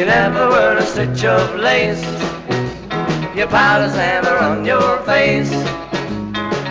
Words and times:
You 0.00 0.06
never 0.06 0.48
wear 0.48 0.78
a 0.78 0.82
stitch 0.82 1.24
of 1.24 1.56
lace. 1.56 2.02
Your 3.36 3.48
powder's 3.48 3.94
never 3.94 4.34
on 4.38 4.64
your 4.64 4.98
face. 5.02 5.52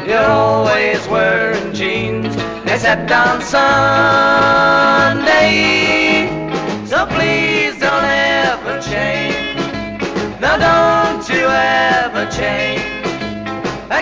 You're 0.08 0.25
always 0.25 1.08
wearing 1.08 1.71
jeans, 1.71 2.35
except 2.65 3.11
on 3.11 3.39
Sunday. 3.43 3.77
So 6.87 7.05
please 7.05 7.77
don't 7.77 8.04
ever 8.04 8.81
change. 8.81 9.59
No, 10.41 10.57
don't 10.57 11.30
you 11.30 11.46
ever 11.46 12.25
change. 12.32 12.82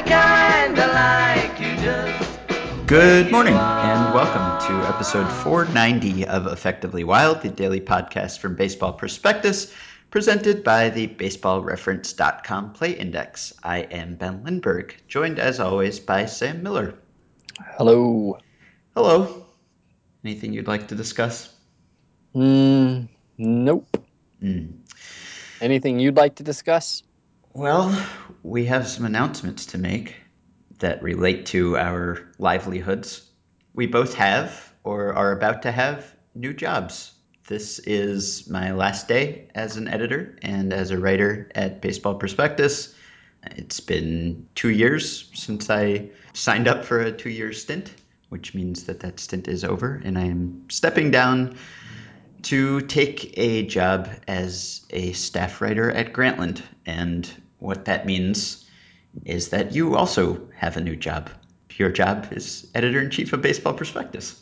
Kinda 0.05 0.88
like 0.88 1.16
you 1.18 1.25
just. 1.25 1.37
Good 2.88 3.30
morning 3.34 3.54
and 3.54 4.14
welcome 4.14 4.66
to 4.66 4.88
episode 4.88 5.30
490 5.44 6.26
of 6.26 6.48
Effectively 6.48 7.04
Wild, 7.04 7.42
the 7.42 7.50
daily 7.50 7.82
podcast 7.82 8.40
from 8.40 8.56
Baseball 8.56 8.94
Prospectus, 8.94 9.74
presented 10.10 10.64
by 10.64 10.89
the 10.89 11.06
baseballreference.com 11.06 12.71
play 12.71 12.94
index. 12.94 13.52
I 13.61 13.80
am 13.80 14.16
Ben 14.16 14.46
Lindbergh, 14.46 14.96
joined 15.10 15.38
as 15.38 15.60
always 15.60 16.00
by 16.00 16.28
Sam 16.28 16.64
Miller. 16.64 16.94
Hello. 17.60 18.38
Hello. 18.96 19.46
Anything 20.24 20.54
you'd 20.54 20.69
like 20.69 20.88
to 20.88 20.96
discuss? 20.96 21.54
Mm, 22.33 23.10
nope. 23.38 23.97
Hmm. 24.39 24.68
Anything 25.60 26.00
you'd 26.00 26.16
like 26.16 26.38
to 26.38 26.44
discuss? 26.44 27.04
Well, 27.52 28.02
we 28.44 28.68
have 28.68 28.88
some 28.88 29.04
announcements 29.04 29.66
to 29.68 29.78
make 29.78 30.16
that 30.80 31.02
relate 31.02 31.46
to 31.48 31.78
our 31.78 32.20
livelihoods. 32.40 33.30
We 33.73 33.88
both 33.88 34.14
have, 34.16 34.73
or 34.84 35.14
are 35.14 35.31
about 35.31 35.62
to 35.64 35.72
have, 35.72 36.16
new 36.36 36.53
jobs. 36.53 37.14
This 37.48 37.80
is 37.80 38.50
my 38.50 38.72
last 38.72 39.08
day 39.08 39.48
as 39.56 39.78
an 39.78 39.88
editor 39.88 40.38
and 40.42 40.73
as 40.73 40.92
a 40.92 41.00
writer 41.00 41.50
at 41.56 41.81
Baseball 41.81 42.16
Prospectus. 42.16 42.94
It's 43.56 43.80
been 43.80 44.47
two 44.56 44.69
years 44.69 45.30
since 45.34 45.69
I 45.69 46.09
signed 46.34 46.67
up 46.67 46.84
for 46.84 47.00
a 47.00 47.12
two 47.12 47.30
year 47.30 47.53
stint, 47.53 47.94
which 48.30 48.53
means 48.53 48.84
that 48.84 49.00
that 49.00 49.19
stint 49.19 49.47
is 49.47 49.64
over, 49.64 50.02
and 50.03 50.17
I 50.17 50.25
am 50.25 50.66
stepping 50.69 51.12
down 51.12 51.56
to 52.44 52.81
take 52.81 53.38
a 53.38 53.66
job 53.66 54.09
as 54.28 54.86
a 54.89 55.14
staff 55.14 55.62
writer 55.62 55.89
at 55.91 56.14
Grantland. 56.14 56.62
And 56.86 57.30
what 57.59 57.86
that 57.86 58.06
means 58.06 58.66
is 59.25 59.49
that 59.49 59.73
you 59.73 59.95
also 59.95 60.39
have 60.55 60.77
a 60.77 60.81
new 60.81 60.95
job. 60.95 61.29
Your 61.77 61.89
job 61.91 62.27
is 62.31 62.67
editor 62.73 63.01
in 63.01 63.11
chief 63.11 63.33
of 63.33 63.41
Baseball 63.41 63.73
Prospectus. 63.73 64.41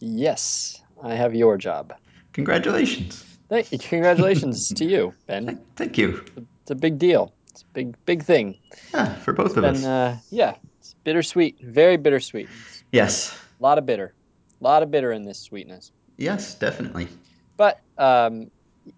Yes, 0.00 0.80
I 1.02 1.14
have 1.14 1.34
your 1.34 1.56
job. 1.56 1.92
Congratulations. 2.32 3.24
Thank 3.48 3.70
you. 3.72 3.78
Congratulations 3.78 4.68
to 4.70 4.84
you, 4.84 5.14
Ben. 5.26 5.60
Thank 5.76 5.96
you. 5.96 6.24
It's 6.62 6.70
a 6.70 6.74
big 6.74 6.98
deal. 6.98 7.32
It's 7.50 7.62
a 7.62 7.66
big, 7.72 7.96
big 8.04 8.22
thing. 8.24 8.58
Yeah, 8.92 9.14
for 9.14 9.32
both 9.32 9.56
of 9.56 9.64
And 9.64 9.76
us. 9.76 9.84
uh, 9.84 10.16
yeah, 10.30 10.56
it's 10.80 10.94
bittersweet. 11.04 11.58
Very 11.62 11.96
bittersweet. 11.96 12.48
yes. 12.92 13.38
A 13.60 13.62
lot 13.62 13.78
of 13.78 13.86
bitter. 13.86 14.12
A 14.60 14.64
lot 14.64 14.82
of 14.82 14.90
bitter 14.90 15.12
in 15.12 15.24
this 15.24 15.38
sweetness. 15.40 15.92
Yes, 16.18 16.54
definitely. 16.54 17.08
But 17.56 17.80
um, 17.96 18.50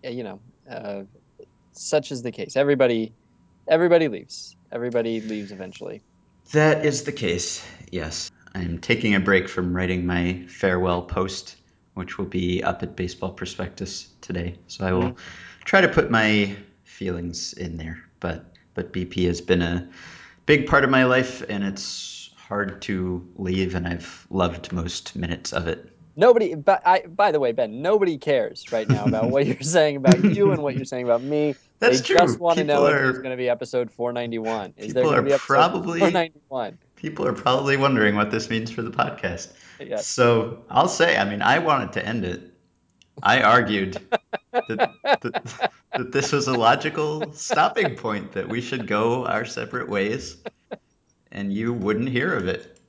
you 0.03 0.25
know, 0.25 0.41
uh, 0.69 1.03
such 1.73 2.11
is 2.11 2.23
the 2.23 2.33
case. 2.33 2.57
Everybody, 2.57 3.13
everybody 3.69 4.09
leaves. 4.09 4.57
Everybody 4.71 5.21
leaves 5.21 5.53
eventually. 5.53 6.03
That 6.53 6.85
is 6.85 7.05
the 7.05 7.13
case, 7.13 7.67
yes. 7.91 8.31
I'm 8.55 8.79
taking 8.79 9.15
a 9.15 9.21
break 9.21 9.49
from 9.49 9.75
writing 9.75 10.07
my 10.07 10.45
farewell 10.49 11.03
post, 11.03 11.57
which 11.95 12.19
will 12.19 12.27
be 12.27 12.63
up 12.63 12.83
at 12.83 12.97
Baseball 12.97 13.33
Prospectus 13.33 14.09
today. 14.21 14.59
So 14.67 14.87
I 14.87 14.93
will 14.93 15.17
try 15.65 15.81
to 15.81 15.89
put 15.89 16.11
my 16.11 16.57
feelings 16.85 17.53
in 17.53 17.77
there. 17.77 17.99
But 18.21 18.53
but 18.75 18.93
BP 18.93 19.27
has 19.27 19.41
been 19.41 19.63
a 19.63 19.89
big 20.47 20.67
part 20.67 20.85
of 20.85 20.91
my 20.91 21.05
life, 21.05 21.43
and 21.49 21.65
it's 21.65 22.31
hard 22.37 22.81
to 22.83 23.27
leave, 23.37 23.75
and 23.75 23.87
I've 23.87 24.27
loved 24.31 24.73
most 24.73 25.17
minutes 25.17 25.53
of 25.53 25.67
it. 25.69 25.93
Nobody, 26.19 26.57
but 26.57 26.83
I, 26.85 27.03
by 27.07 27.31
the 27.31 27.39
way, 27.39 27.53
Ben, 27.53 27.81
nobody 27.81 28.19
cares 28.19 28.73
right 28.73 28.89
now 28.89 29.05
about 29.05 29.31
what 29.31 29.47
you're 29.47 29.61
saying 29.61 29.97
about 29.97 30.23
you 30.25 30.51
and 30.51 30.61
what 30.63 30.75
you're 30.75 30.85
saying 30.85 31.05
about 31.05 31.23
me. 31.23 31.55
That's 31.79 32.01
they 32.01 32.07
true. 32.09 32.17
just 32.17 32.41
want 32.41 32.59
to 32.59 32.65
know 32.65 32.75
People 32.79 32.87
if 32.89 32.93
are- 32.95 32.99
there's 33.05 33.19
going 33.19 33.31
to 33.31 33.37
be 33.37 33.49
episode 33.49 33.89
491. 33.93 34.75
Is 34.77 34.93
there 34.95 35.05
People 35.05 35.13
going 35.13 35.15
to 35.15 35.21
are 35.21 35.23
be 35.23 35.33
episode 35.33 35.47
probably- 35.55 36.01
491? 36.01 36.79
People 36.97 37.25
are 37.25 37.33
probably 37.33 37.77
wondering 37.77 38.17
what 38.17 38.33
this 38.33 38.51
means 38.51 38.69
for 38.73 38.83
the 38.83 38.91
podcast. 38.91 39.53
Yes. 39.79 40.09
So 40.09 40.65
I'll 40.69 40.89
say, 40.89 41.17
I 41.17 41.25
mean, 41.25 41.41
I 41.41 41.61
wanted 41.61 41.93
to 41.93 42.05
end 42.05 42.25
it. 42.25 42.53
I 43.23 43.41
argued 43.43 43.99
that, 44.53 44.67
that, 45.13 45.71
that 45.93 46.11
this 46.13 46.33
was 46.33 46.49
a 46.49 46.53
logical 46.55 47.33
stopping 47.33 47.95
point, 47.95 48.33
that 48.33 48.49
we 48.49 48.61
should 48.61 48.89
go 48.89 49.25
our 49.27 49.45
separate 49.45 49.89
ways, 49.89 50.39
and 51.31 51.53
you 51.53 51.73
wouldn't 51.73 52.09
hear 52.09 52.35
of 52.35 52.49
it. 52.49 52.81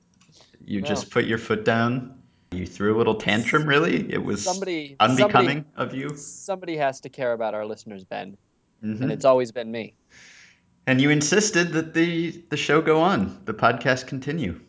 You 0.66 0.81
No. 0.81 0.88
just 0.88 1.11
put 1.11 1.25
your 1.25 1.38
foot 1.38 1.63
down. 1.63 2.19
You 2.52 2.66
threw 2.66 2.96
a 2.96 2.98
little 2.98 3.16
tantrum, 3.16 3.68
really. 3.68 4.12
It 4.12 4.24
was 4.24 4.44
Somebody, 4.44 4.96
unbecoming 5.00 5.66
of 5.76 5.94
you. 5.94 6.10
Somebody, 6.10 6.22
somebody 6.22 6.78
has 6.78 7.02
to 7.02 7.10
care 7.10 7.34
about 7.34 7.54
our 7.54 7.66
listeners, 7.66 8.04
Ben, 8.06 8.38
Mhm. 8.84 9.02
and 9.02 9.12
it's 9.12 9.26
always 9.26 9.52
been 9.52 9.70
me. 9.72 9.94
And 10.88 11.00
you 11.00 11.12
insisted 11.12 11.74
that 11.74 11.94
the 11.94 12.32
the 12.50 12.58
show 12.58 12.82
go 12.82 13.00
on, 13.02 13.42
the 13.46 13.54
podcast 13.54 14.08
continue. 14.08 14.59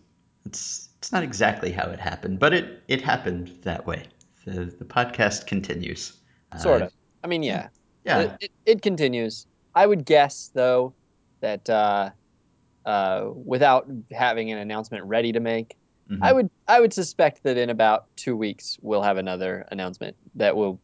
It's 0.45 0.91
it's 0.99 1.11
not 1.13 1.23
exactly 1.23 1.71
how 1.73 1.89
it 1.91 1.99
happened, 2.01 2.39
but 2.39 2.53
it 2.53 2.83
it 2.89 3.01
happened 3.01 3.59
that 3.63 3.87
way. 3.87 4.05
The 4.45 4.67
the 4.67 4.85
podcast 4.85 5.47
continues. 5.47 6.13
Sort 6.59 6.83
Uh, 6.83 6.87
of. 6.87 6.93
I 7.25 7.29
mean, 7.29 7.43
yeah. 7.43 7.69
Yeah. 8.05 8.21
It, 8.21 8.33
it, 8.41 8.51
it 8.67 8.83
continues. 8.83 9.47
I 9.75 9.87
would 9.87 10.05
guess, 10.05 10.51
though, 10.53 10.95
that 11.41 11.69
uh, 11.71 12.11
uh, 12.85 13.31
without 13.35 13.87
having 14.11 14.51
an 14.51 14.59
announcement 14.59 15.05
ready 15.05 15.33
to 15.33 15.41
make, 15.41 15.77
mhm. 16.11 16.19
I 16.23 16.33
would 16.33 16.51
I 16.67 16.81
would 16.81 16.93
suspect 16.93 17.43
that 17.45 17.57
in 17.57 17.71
about 17.71 18.07
two 18.17 18.37
weeks 18.37 18.79
we'll 18.83 19.03
have 19.03 19.17
another 19.17 19.67
announcement 19.71 20.17
that 20.35 20.57
will 20.57 20.81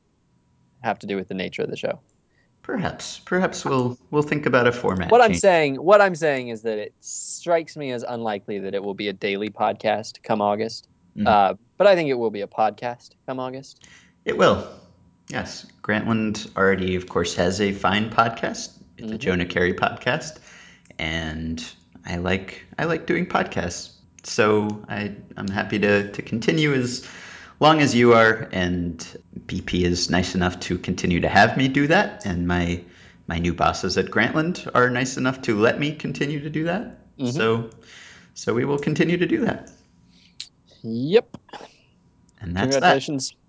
have 0.83 0.99
to 1.01 1.07
do 1.07 1.17
with 1.17 1.29
the 1.29 1.35
nature 1.35 1.63
of 1.63 1.71
the 1.71 1.77
show. 1.77 2.01
Perhaps 2.63 3.21
perhaps 3.25 3.65
we'll 3.65 3.99
we'll 4.11 4.23
think 4.23 4.47
about 4.47 4.67
a 4.67 4.73
format. 4.73 5.11
What 5.11 5.21
I'm 5.21 5.35
saying 5.35 5.77
what 5.77 6.01
I'm 6.01 6.15
saying 6.15 6.49
is 6.49 6.63
that 6.63 6.79
it 6.79 6.95
strikes 7.01 7.77
me 7.77 7.93
as 7.93 8.03
unlikely 8.03 8.61
that 8.61 8.75
it 8.75 8.83
will 8.83 8.95
be 8.95 9.09
a 9.09 9.13
daily 9.13 9.51
podcast 9.51 10.23
come 10.23 10.41
August. 10.41 10.89
Mhm. 11.17 11.27
Uh, 11.27 11.55
but 11.77 11.87
I 11.87 11.95
think 11.95 12.11
it 12.11 12.15
will 12.15 12.31
be 12.31 12.41
a 12.41 12.47
podcast 12.47 13.11
come 13.27 13.39
August. 13.39 13.87
It 14.25 14.37
will. 14.37 14.67
Yes. 15.29 15.67
Grantland 15.83 16.55
already, 16.57 16.97
of 16.97 17.09
course, 17.09 17.35
has 17.37 17.61
a 17.61 17.73
fine 17.73 18.11
podcast, 18.11 18.71
the 18.97 19.05
Mhm. 19.15 19.19
Jonah 19.19 19.47
Keri 19.47 19.73
podcast, 19.75 20.39
and 20.99 21.65
I 22.05 22.17
like 22.17 22.65
I 22.79 22.85
like 22.85 23.07
doing 23.07 23.27
podcasts. 23.27 23.93
So 24.27 24.85
I 24.89 25.15
I'm 25.37 25.49
happy 25.49 25.79
to 25.79 26.11
to 26.13 26.23
continue 26.23 26.75
as 26.75 27.07
long 27.61 27.81
as 27.81 27.95
you 27.95 28.13
are, 28.13 28.49
and 28.53 28.99
BP 29.47 29.83
is 29.85 30.11
nice 30.11 30.35
enough 30.35 30.59
to 30.61 30.79
continue 30.79 31.21
to 31.21 31.29
have 31.29 31.57
me 31.57 31.69
do 31.69 31.87
that, 31.87 32.27
and 32.27 32.47
my 32.47 32.83
my 33.29 33.39
new 33.39 33.55
bosses 33.55 33.97
at 33.97 34.07
Grantland 34.07 34.69
are 34.75 34.91
nice 34.91 35.17
enough 35.17 35.43
to 35.43 35.59
let 35.59 35.79
me 35.79 35.95
continue 35.95 36.41
to 36.41 36.51
do 36.51 36.65
that. 36.65 36.99
Mhm. 37.19 37.33
So 37.33 37.71
so 38.35 38.53
we 38.53 38.65
will 38.65 38.79
continue 38.79 39.17
to 39.17 39.27
do 39.27 39.45
that, 39.47 39.71
Yep. 40.83 41.37
and 42.41 42.57
that's 42.57 42.79
that. 42.79 43.09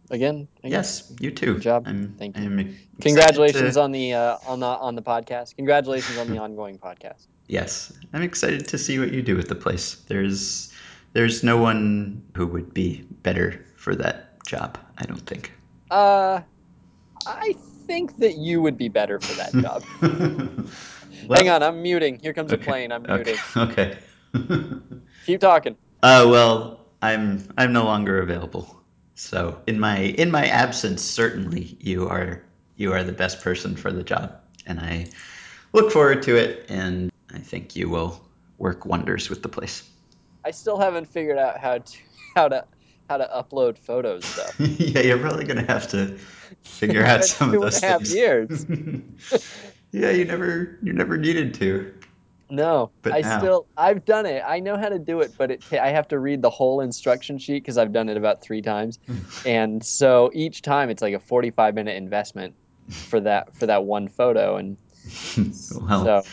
Again. 0.10 0.48
I 0.64 0.70
guess. 0.70 1.10
Yes, 1.10 1.18
you 1.20 1.32
too. 1.32 1.54
Good 1.56 1.64
job. 1.64 1.84
I'm, 1.86 2.16
Thank 2.18 2.38
you. 2.38 2.74
Congratulations 3.02 3.74
to- 3.76 3.82
on 3.82 3.92
the 3.92 4.14
uh, 4.14 4.38
on 4.48 4.60
the 4.60 4.66
on 4.68 4.96
the 4.96 5.02
podcast. 5.02 5.56
Congratulations 5.56 6.18
on 6.18 6.30
the 6.30 6.38
ongoing 6.46 6.78
podcast. 6.78 7.28
Yes, 7.48 7.92
I'm 8.14 8.22
excited 8.22 8.68
to 8.70 8.78
see 8.78 9.00
what 9.00 9.12
you 9.12 9.22
do 9.22 9.36
with 9.36 9.48
the 9.50 9.56
place. 9.56 9.96
There's 10.08 10.72
there's 11.14 11.44
no 11.44 11.58
one 11.58 12.22
who 12.36 12.48
would 12.48 12.74
be 12.74 13.04
better 13.24 13.66
for 13.76 13.96
that 13.96 14.44
job. 14.46 14.78
I 14.98 15.06
don't 15.06 15.26
think. 15.28 15.52
Uh, 15.92 16.42
I 17.26 17.56
think 17.88 18.18
that 18.20 18.38
you 18.38 18.62
would 18.62 18.78
be 18.78 18.90
better 18.90 19.20
for 19.20 19.34
that 19.36 19.54
job. 19.54 19.84
Well, 21.28 21.40
Hang 21.40 21.50
on, 21.50 21.64
I'm 21.64 21.82
muting. 21.82 22.20
Here 22.20 22.32
comes 22.32 22.52
a 22.54 22.58
plane. 22.58 22.92
I'm 22.92 23.04
Okay. 23.06 23.36
muting. 23.36 23.38
okay. 23.58 23.98
Keep 25.26 25.42
talking. 25.42 25.76
uh, 26.04 26.28
well, 26.30 26.86
I'm 27.02 27.44
I'm 27.58 27.74
no 27.74 27.84
longer 27.86 28.22
available. 28.22 28.77
So 29.18 29.60
in 29.66 29.80
my 29.80 29.98
in 29.98 30.30
my 30.30 30.46
absence, 30.46 31.02
certainly 31.02 31.76
you 31.80 32.08
are 32.08 32.44
you 32.76 32.94
are 32.94 33.04
the 33.04 33.12
best 33.12 33.42
person 33.42 33.76
for 33.76 33.92
the 33.92 34.04
job, 34.04 34.40
and 34.68 34.80
I 34.80 35.08
look 35.74 35.92
forward 35.92 36.22
to 36.24 36.36
it. 36.36 36.68
And 36.70 37.12
I 37.34 37.40
think 37.40 37.76
you 37.76 37.90
will 37.90 38.24
work 38.60 38.86
wonders 38.86 39.28
with 39.28 39.42
the 39.42 39.50
place. 39.50 39.90
I 40.46 40.52
still 40.52 40.80
haven't 40.80 41.08
figured 41.08 41.40
out 41.40 41.58
how 41.58 41.80
to 41.80 41.98
how 42.36 42.48
to 42.48 42.66
how 43.10 43.18
to 43.18 43.28
upload 43.36 43.80
photos 43.80 44.24
though. 44.36 44.66
yeah, 44.66 45.02
you're 45.02 45.18
probably 45.18 45.46
gonna 45.46 45.66
have 45.66 45.88
to 45.90 46.16
figure 46.64 47.04
out 47.04 47.26
some 47.26 47.54
two 47.54 47.64
of 47.64 47.64
and 47.64 47.72
those 47.74 47.80
things. 47.80 48.14
years. 48.14 48.66
yeah, 49.92 50.12
you 50.12 50.26
never 50.26 50.78
you 50.84 50.94
never 50.94 51.18
needed 51.18 51.56
to. 51.56 51.92
No, 52.50 52.92
But 53.02 53.14
I 53.14 53.22
now- 53.22 53.40
still 53.40 53.68
I've 53.76 54.06
done 54.06 54.26
it. 54.26 54.42
I 54.46 54.60
know 54.60 54.78
how 54.78 54.90
to 54.90 55.00
do 55.00 55.20
it, 55.22 55.34
but 55.38 55.52
it 55.52 55.62
I 55.72 55.90
have 55.90 56.08
to 56.10 56.20
read 56.20 56.42
the 56.42 56.50
whole 56.50 56.80
instruction 56.82 57.38
sheet 57.40 57.64
because 57.64 57.78
I've 57.78 57.92
done 57.92 58.08
it 58.10 58.16
about 58.18 58.42
three 58.42 58.62
times, 58.62 59.00
and 59.46 59.84
so 59.84 60.32
each 60.34 60.62
time 60.62 60.90
it's 60.90 61.02
like 61.02 61.14
a 61.14 61.20
45 61.20 61.76
minute 61.76 61.98
investment. 61.98 62.56
for 62.90 63.20
that 63.20 63.54
for 63.58 63.66
that 63.66 63.84
one 63.84 64.08
photo, 64.08 64.56
and 64.56 64.78
well, 65.82 66.06
so 66.06 66.24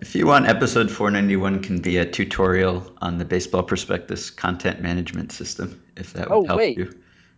if 0.00 0.14
you 0.14 0.26
want, 0.26 0.46
episode 0.48 0.90
491 0.90 1.60
can 1.62 1.80
be 1.80 1.98
a 1.98 2.06
tutorial 2.06 2.90
on 3.02 3.18
the 3.18 3.24
Baseball 3.26 3.62
Prospectus 3.62 4.30
content 4.30 4.80
management 4.80 5.30
system, 5.32 5.82
if 5.96 6.14
that 6.14 6.30
would 6.30 6.36
Oh, 6.36 6.44
help 6.46 6.58
wait. 6.58 6.78
you. 6.78 6.90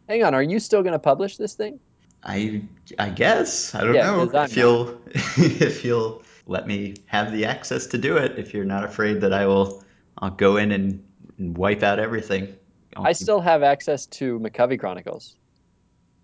hang 0.08 0.22
on, 0.22 0.32
are 0.34 0.42
you 0.44 0.60
still 0.60 0.82
going 0.82 0.92
to 0.92 0.98
publish 1.00 1.38
this 1.38 1.54
thing? 1.54 1.80
I 2.22 2.62
I 3.00 3.10
guess 3.10 3.74
I 3.74 3.80
don't 3.82 3.94
Yeah, 3.94 4.12
know 4.12 4.30
if 4.44 4.56
you'll 4.56 5.00
if 5.36 5.84
you'll 5.84 6.22
let 6.46 6.66
me 6.66 6.94
have 7.06 7.32
the 7.32 7.46
access 7.46 7.86
to 7.88 7.98
do 7.98 8.16
it. 8.16 8.38
If 8.38 8.54
you're 8.54 8.64
not 8.64 8.84
afraid 8.84 9.20
that 9.22 9.32
I 9.32 9.46
will, 9.46 9.84
I'll 10.18 10.30
go 10.30 10.56
in 10.56 10.72
and, 10.72 11.04
and 11.38 11.56
wipe 11.56 11.82
out 11.82 11.98
everything. 11.98 12.56
I'll 12.96 13.06
I 13.06 13.12
still 13.12 13.40
have 13.40 13.62
access 13.62 14.06
to 14.06 14.38
McCovey 14.38 14.78
Chronicles. 14.78 15.36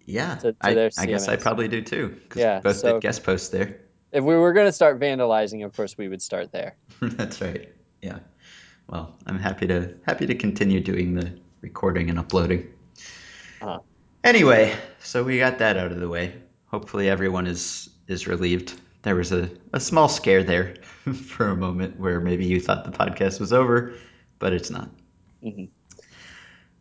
yeah. 0.04 0.36
to- 0.36 0.52
to 0.52 0.56
I, 0.60 0.90
I 0.98 1.06
guess 1.06 1.28
I 1.28 1.36
probably 1.36 1.68
do 1.68 1.82
too. 1.82 2.16
Yeah, 2.34 2.60
both 2.60 2.76
so- 2.76 2.94
did 2.94 3.02
guest 3.02 3.24
posts 3.24 3.48
there. 3.50 3.80
If 4.12 4.22
we 4.24 4.34
were 4.36 4.52
going 4.52 4.66
to 4.66 4.72
start 4.72 5.00
vandalizing, 5.00 5.64
of 5.64 5.74
course 5.74 5.96
we 5.96 6.06
would 6.06 6.20
start 6.20 6.52
there. 6.52 6.76
That's 7.00 7.40
right. 7.40 7.72
Yeah. 8.02 8.18
Well, 8.86 9.16
I'm 9.26 9.38
happy 9.38 9.66
to 9.68 9.94
happy 10.06 10.26
to 10.26 10.34
continue 10.34 10.80
doing 10.80 11.14
the 11.14 11.32
recording 11.62 12.10
and 12.10 12.18
uploading. 12.18 12.68
Uh-huh. 13.62 13.78
Anyway, 14.22 14.76
so 15.00 15.24
we 15.24 15.38
got 15.38 15.58
that 15.58 15.78
out 15.78 15.92
of 15.92 15.98
the 15.98 16.08
way. 16.08 16.34
Hopefully 16.66 17.08
everyone 17.08 17.46
is 17.46 17.88
is 18.06 18.26
relieved. 18.26 18.78
There 19.02 19.16
was 19.16 19.32
a, 19.32 19.50
a 19.72 19.80
small 19.80 20.08
scare 20.08 20.44
there 20.44 20.74
for 21.14 21.48
a 21.48 21.56
moment 21.56 21.98
where 21.98 22.20
maybe 22.20 22.46
you 22.46 22.60
thought 22.60 22.84
the 22.84 22.96
podcast 22.96 23.40
was 23.40 23.52
over, 23.52 23.94
but 24.38 24.52
it's 24.52 24.70
not. 24.70 24.88
Mhm. 25.44 25.68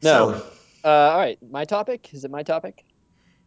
So, 0.02 0.30
No. 0.32 0.44
Uh, 0.84 1.12
all 1.12 1.18
right, 1.20 1.38
my 1.52 1.66
topic 1.66 2.10
is 2.14 2.24
it 2.26 2.32
my 2.32 2.44
topic? 2.44 2.84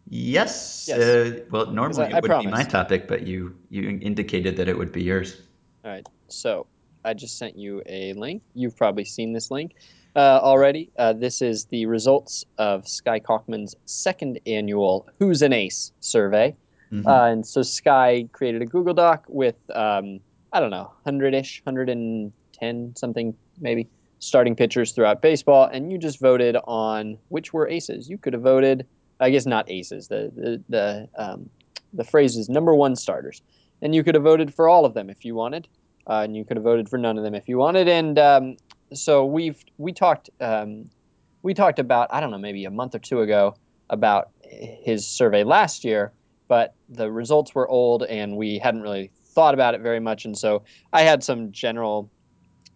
yes. 0.08 0.84
Yes. 0.88 0.98
Uh, 1.00 1.40
well, 1.50 1.66
normally 1.70 2.04
I- 2.04 2.08
it 2.08 2.14
I 2.14 2.20
would 2.20 2.40
be 2.44 2.46
my 2.50 2.62
topic, 2.64 3.08
but 3.08 3.26
you 3.26 3.56
you 3.70 3.98
indicated 4.02 4.56
that 4.56 4.68
it 4.68 4.76
would 4.78 4.92
be 4.92 5.02
yours. 5.02 5.40
All 5.84 5.90
right, 5.90 6.06
so 6.28 6.66
I 7.04 7.14
just 7.14 7.38
sent 7.38 7.56
you 7.58 7.82
a 7.86 8.12
link. 8.14 8.42
You've 8.54 8.76
probably 8.76 9.04
seen 9.04 9.32
this 9.32 9.50
link 9.50 9.72
uh, 10.16 10.40
already. 10.42 10.90
Uh, 10.98 11.12
this 11.12 11.42
is 11.42 11.66
the 11.66 11.86
results 11.86 12.44
of 12.58 12.86
Sky 12.88 13.20
Kalkman's 13.20 13.74
second 13.84 14.40
annual 14.46 15.08
Who's 15.18 15.42
an 15.42 15.52
Ace 15.52 15.92
survey. 16.00 16.54
Mhm. 16.94 17.06
Uh, 17.06 17.32
and 17.32 17.46
so 17.46 17.62
Sky 17.62 18.28
created 18.32 18.62
a 18.62 18.66
Google 18.66 18.94
Doc 18.94 19.24
with, 19.28 19.56
um, 19.74 20.20
I 20.52 20.60
don't 20.60 20.70
know, 20.70 20.92
100 21.02 21.34
ish, 21.34 21.62
110 21.64 22.96
something 22.96 23.34
maybe, 23.60 23.88
starting 24.20 24.54
pitchers 24.54 24.92
throughout 24.92 25.20
baseball. 25.20 25.68
And 25.72 25.90
you 25.90 25.98
just 25.98 26.20
voted 26.20 26.56
on 26.64 27.18
which 27.28 27.52
were 27.52 27.68
aces. 27.68 28.08
You 28.08 28.16
could 28.16 28.32
have 28.32 28.42
voted, 28.42 28.86
I 29.20 29.30
guess 29.30 29.44
not 29.44 29.70
aces, 29.70 30.08
the, 30.08 30.32
the, 30.34 30.62
the, 30.68 31.08
um, 31.16 31.50
the 31.92 32.04
phrase 32.04 32.36
is 32.36 32.48
number 32.48 32.74
one 32.74 32.96
starters. 32.96 33.42
And 33.82 33.94
you 33.94 34.04
could 34.04 34.14
have 34.14 34.24
voted 34.24 34.54
for 34.54 34.68
all 34.68 34.84
of 34.84 34.94
them 34.94 35.10
if 35.10 35.24
you 35.24 35.34
wanted. 35.34 35.68
Uh, 36.06 36.22
and 36.24 36.36
you 36.36 36.44
could 36.44 36.56
have 36.56 36.64
voted 36.64 36.88
for 36.88 36.98
none 36.98 37.18
of 37.18 37.24
them 37.24 37.34
if 37.34 37.48
you 37.48 37.58
wanted. 37.58 37.88
And 37.88 38.18
um, 38.18 38.56
so 38.92 39.24
we've 39.24 39.62
we 39.78 39.92
talked 39.92 40.30
um, 40.40 40.90
we 41.42 41.54
talked 41.54 41.78
about 41.78 42.08
I 42.12 42.20
don't 42.20 42.30
know 42.30 42.38
maybe 42.38 42.64
a 42.66 42.70
month 42.70 42.94
or 42.94 42.98
two 42.98 43.20
ago 43.20 43.56
about 43.88 44.30
his 44.42 45.06
survey 45.06 45.44
last 45.44 45.84
year, 45.84 46.12
but 46.54 46.72
the 46.88 47.10
results 47.10 47.52
were 47.52 47.68
old 47.68 48.04
and 48.04 48.36
we 48.36 48.60
hadn't 48.60 48.82
really 48.82 49.10
thought 49.24 49.54
about 49.54 49.74
it 49.74 49.80
very 49.80 49.98
much. 49.98 50.24
And 50.24 50.38
so 50.38 50.62
I 50.92 51.02
had 51.02 51.24
some 51.24 51.50
general 51.50 52.12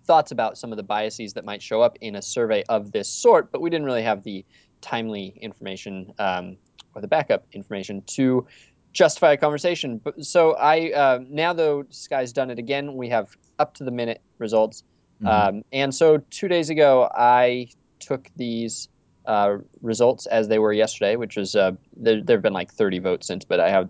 thoughts 0.05 0.33
about 0.33 0.59
some 0.59 0.73
of 0.73 0.77
the 0.79 0.83
biases 0.83 1.35
that 1.35 1.45
might 1.45 1.63
show 1.63 1.81
up 1.81 1.97
in 2.01 2.17
a 2.17 2.21
survey 2.21 2.65
of 2.69 2.91
this 2.91 3.09
sort, 3.09 3.53
but 3.53 3.61
we 3.61 3.71
didn't 3.71 3.87
really 3.87 4.03
have 4.03 4.25
the 4.25 4.45
timely 4.81 5.39
information 5.41 6.13
um, 6.19 6.57
or 6.97 7.01
the 7.01 7.07
backup 7.07 7.47
information 7.53 8.03
to 8.17 8.45
justify 8.93 9.35
a 9.35 9.37
conversation. 9.37 9.99
But 9.99 10.25
so 10.25 10.55
I 10.55 10.91
uh, 10.91 11.21
now 11.29 11.53
though 11.53 11.85
Sky's 11.91 12.33
done 12.33 12.51
it 12.51 12.59
again, 12.59 12.97
we 12.97 13.09
have 13.11 13.29
up 13.61 13.75
to 13.75 13.85
the 13.85 13.93
minute 13.93 14.21
results. 14.39 14.83
Mhm. 15.23 15.29
Um, 15.29 15.63
and 15.73 15.95
so 15.95 16.19
two 16.31 16.49
days 16.49 16.69
ago, 16.69 17.09
I 17.15 17.69
took 18.01 18.29
these 18.35 18.89
uh, 19.29 19.59
results 19.83 20.27
as 20.27 20.49
they 20.49 20.59
were 20.59 20.73
yesterday, 20.73 21.15
which 21.15 21.37
was 21.37 21.55
uh, 21.55 21.73
there. 21.97 22.23
There 22.23 22.37
have 22.37 22.43
been 22.43 22.53
like 22.53 22.73
30 22.73 22.99
votes 22.99 23.27
since, 23.29 23.45
but 23.45 23.61
I 23.61 23.71
have 23.71 23.89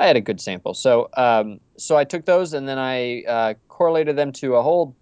I 0.00 0.06
had 0.06 0.16
a 0.16 0.20
good 0.20 0.40
sample. 0.40 0.72
So 0.72 1.08
um, 1.16 1.60
so 1.76 1.96
I 1.98 2.04
took 2.04 2.24
those 2.24 2.54
and 2.54 2.66
then 2.66 2.78
I 2.78 3.22
uh, 3.24 3.54
correlated 3.68 4.16
them 4.16 4.32
to 4.32 4.54
a 4.54 4.62
whole 4.62 4.96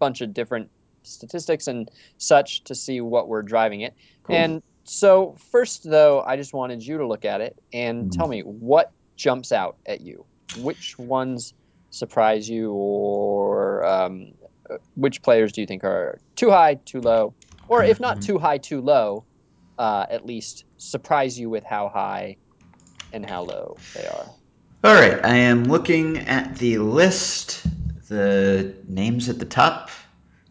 bunch 0.00 0.20
of 0.22 0.34
different 0.34 0.70
statistics 1.04 1.66
and 1.68 1.88
such 2.18 2.64
to 2.64 2.74
see 2.74 3.00
what 3.00 3.28
were 3.28 3.42
driving 3.42 3.82
it. 3.82 3.94
Cool. 4.24 4.36
And 4.36 4.62
so 4.84 5.36
first, 5.52 5.82
though, 5.84 6.22
I 6.22 6.36
just 6.36 6.54
wanted 6.54 6.84
you 6.84 6.98
to 6.98 7.06
look 7.06 7.24
at 7.24 7.40
it 7.40 7.56
and 7.72 8.06
Mhm. 8.06 8.12
tell 8.12 8.28
me 8.28 8.40
what 8.40 8.92
jumps 9.16 9.52
out 9.52 9.76
at 9.86 10.00
you. 10.00 10.26
Which 10.54 10.94
ones 10.98 11.54
surprise 11.90 12.48
you, 12.48 12.72
or 12.72 13.84
um, 13.84 14.32
uh, 14.70 14.76
which 14.94 15.22
players 15.22 15.52
do 15.52 15.60
you 15.60 15.66
think 15.66 15.84
are 15.84 16.18
too 16.36 16.50
high, 16.50 16.74
too 16.86 17.00
low, 17.00 17.34
or 17.68 17.84
if 17.84 18.00
not 18.00 18.18
Mhm. 18.18 18.22
too 18.22 18.38
high, 18.38 18.58
too 18.58 18.80
low, 18.80 19.26
uh, 19.78 20.06
at 20.08 20.24
least 20.26 20.64
surprise 20.76 21.38
you 21.38 21.50
with 21.50 21.64
how 21.64 21.88
high 21.88 22.36
and 23.12 23.24
how 23.24 23.42
low 23.42 23.80
they 23.94 24.06
are. 24.06 24.36
All 24.84 24.94
right, 24.94 25.24
I 25.24 25.36
am 25.36 25.64
looking 25.64 26.18
at 26.18 26.56
the 26.56 26.78
list. 26.78 27.66
The 28.08 28.74
names 28.88 29.28
at 29.28 29.38
the 29.40 29.44
top 29.44 29.90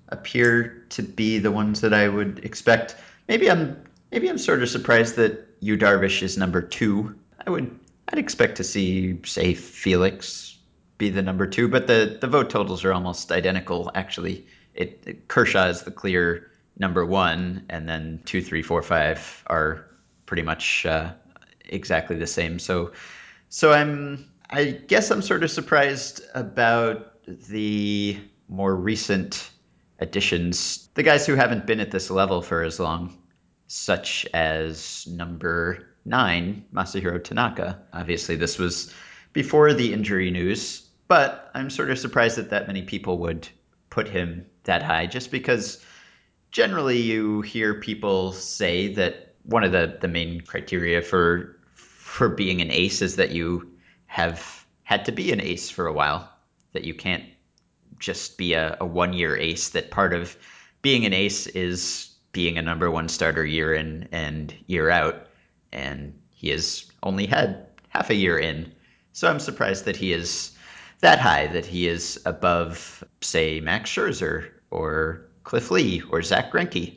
appear 0.10 0.86
to 0.90 1.02
be 1.04 1.40
the 1.40 1.52
ones 1.52 1.82
that 1.82 1.94
I 1.94 2.08
would 2.10 2.40
expect. 2.44 2.96
Maybe 3.28 3.50
I'm 3.50 3.82
maybe 4.12 4.30
I'm 4.30 4.38
sort 4.38 4.62
of 4.62 4.70
surprised 4.70 5.16
that 5.16 5.48
you 5.62 5.78
Darvish 5.78 6.22
is 6.22 6.38
number 6.38 6.62
two. 6.62 7.16
I 7.46 7.50
would 7.50 7.80
I'd 8.10 8.20
expect 8.20 8.58
to 8.58 8.64
see 8.64 9.20
say 9.26 9.54
Felix 9.54 10.58
be 10.98 11.10
the 11.10 11.22
number 11.22 11.48
two, 11.48 11.68
but 11.68 11.88
the 11.88 12.18
the 12.20 12.28
vote 12.28 12.50
totals 12.50 12.84
are 12.84 12.94
almost 12.94 13.32
identical. 13.32 13.90
Actually, 13.96 14.46
it, 14.74 15.04
it 15.08 15.28
Kershaw 15.28 15.68
is 15.68 15.84
the 15.84 15.92
clear 15.92 16.52
number 16.78 17.06
one, 17.06 17.66
and 17.70 17.88
then 17.88 18.22
two, 18.26 18.42
three, 18.42 18.62
four, 18.62 18.82
five 18.82 19.44
are 19.48 19.86
pretty 20.26 20.44
much 20.44 20.86
uh, 20.86 21.14
exactly 21.66 22.16
the 22.18 22.28
same. 22.28 22.60
So 22.60 22.92
so 23.50 23.72
I'm 23.72 24.30
I 24.50 24.66
guess 24.66 25.12
I'm 25.12 25.22
sort 25.22 25.44
of 25.44 25.52
surprised 25.52 26.22
about 26.34 27.14
the 27.26 28.20
more 28.48 28.76
recent 28.76 29.50
additions, 30.00 30.90
the 30.94 31.04
guys 31.04 31.26
who 31.26 31.36
haven't 31.36 31.66
been 31.66 31.80
at 31.80 31.92
this 31.92 32.12
level 32.12 32.42
for 32.42 32.64
as 32.64 32.80
long, 32.80 33.18
such 33.68 34.26
as 34.34 35.08
number 35.08 35.88
nine, 36.06 36.66
Masahiro 36.74 37.24
Tanaka. 37.24 37.82
Obviously, 37.94 38.36
this 38.36 38.60
was 38.60 38.94
before 39.34 39.74
the 39.74 39.94
injury 39.94 40.30
news, 40.32 40.88
but 41.08 41.50
I'm 41.54 41.70
sort 41.70 41.90
of 41.90 41.98
surprised 41.98 42.38
that 42.38 42.52
that 42.52 42.68
many 42.68 42.84
people 42.84 43.18
would 43.20 43.48
put 43.90 44.08
him 44.08 44.46
that 44.64 44.84
high 44.84 45.08
just 45.08 45.32
because 45.32 45.84
generally 46.56 47.02
you 47.02 47.42
hear 47.42 47.74
people 47.74 48.32
say 48.32 48.94
that 48.94 49.36
one 49.44 49.66
of 49.66 49.74
the, 49.74 49.98
the 50.00 50.08
main 50.08 50.40
criteria 50.40 51.02
for 51.02 51.60
for 51.74 52.30
being 52.30 52.62
an 52.62 52.72
ace 52.72 53.02
is 53.02 53.18
that 53.18 53.32
you 53.32 53.70
have 54.06 54.66
had 54.84 55.04
to 55.04 55.12
be 55.12 55.34
an 55.34 55.42
ace 55.42 55.70
for 55.70 55.86
a 55.86 55.92
while 55.92 56.32
that 56.72 56.86
you 56.86 56.94
can't 56.94 57.26
just 58.00 58.38
be 58.38 58.54
a, 58.54 58.78
a 58.80 58.86
one 58.86 59.12
year 59.12 59.36
ace 59.36 59.72
that 59.72 59.92
part 59.92 60.14
of 60.14 60.38
being 60.82 61.06
an 61.06 61.12
ace 61.12 61.46
is 61.48 62.16
being 62.32 62.58
a 62.58 62.62
number 62.62 62.90
one 62.90 63.10
starter 63.10 63.46
year 63.46 63.74
in 63.74 64.08
and 64.14 64.56
year 64.66 64.90
out 64.90 65.28
and 65.74 66.18
he 66.30 66.48
has 66.52 66.90
only 67.04 67.26
had 67.26 67.68
half 67.90 68.10
a 68.10 68.16
year 68.16 68.40
in. 68.40 68.72
So 69.12 69.28
i'm 69.30 69.42
surprised 69.42 69.84
that 69.84 69.98
he 69.98 70.14
is 70.14 70.56
that 71.02 71.20
high 71.20 71.48
that 71.48 71.66
he 71.66 71.90
is 71.90 72.18
above 72.26 73.04
say 73.20 73.60
max 73.60 73.90
scherzer 73.90 74.52
or 74.72 75.26
cliff 75.46 75.72
lee 75.72 76.02
or 76.12 76.22
zach 76.22 76.52
greinke 76.52 76.96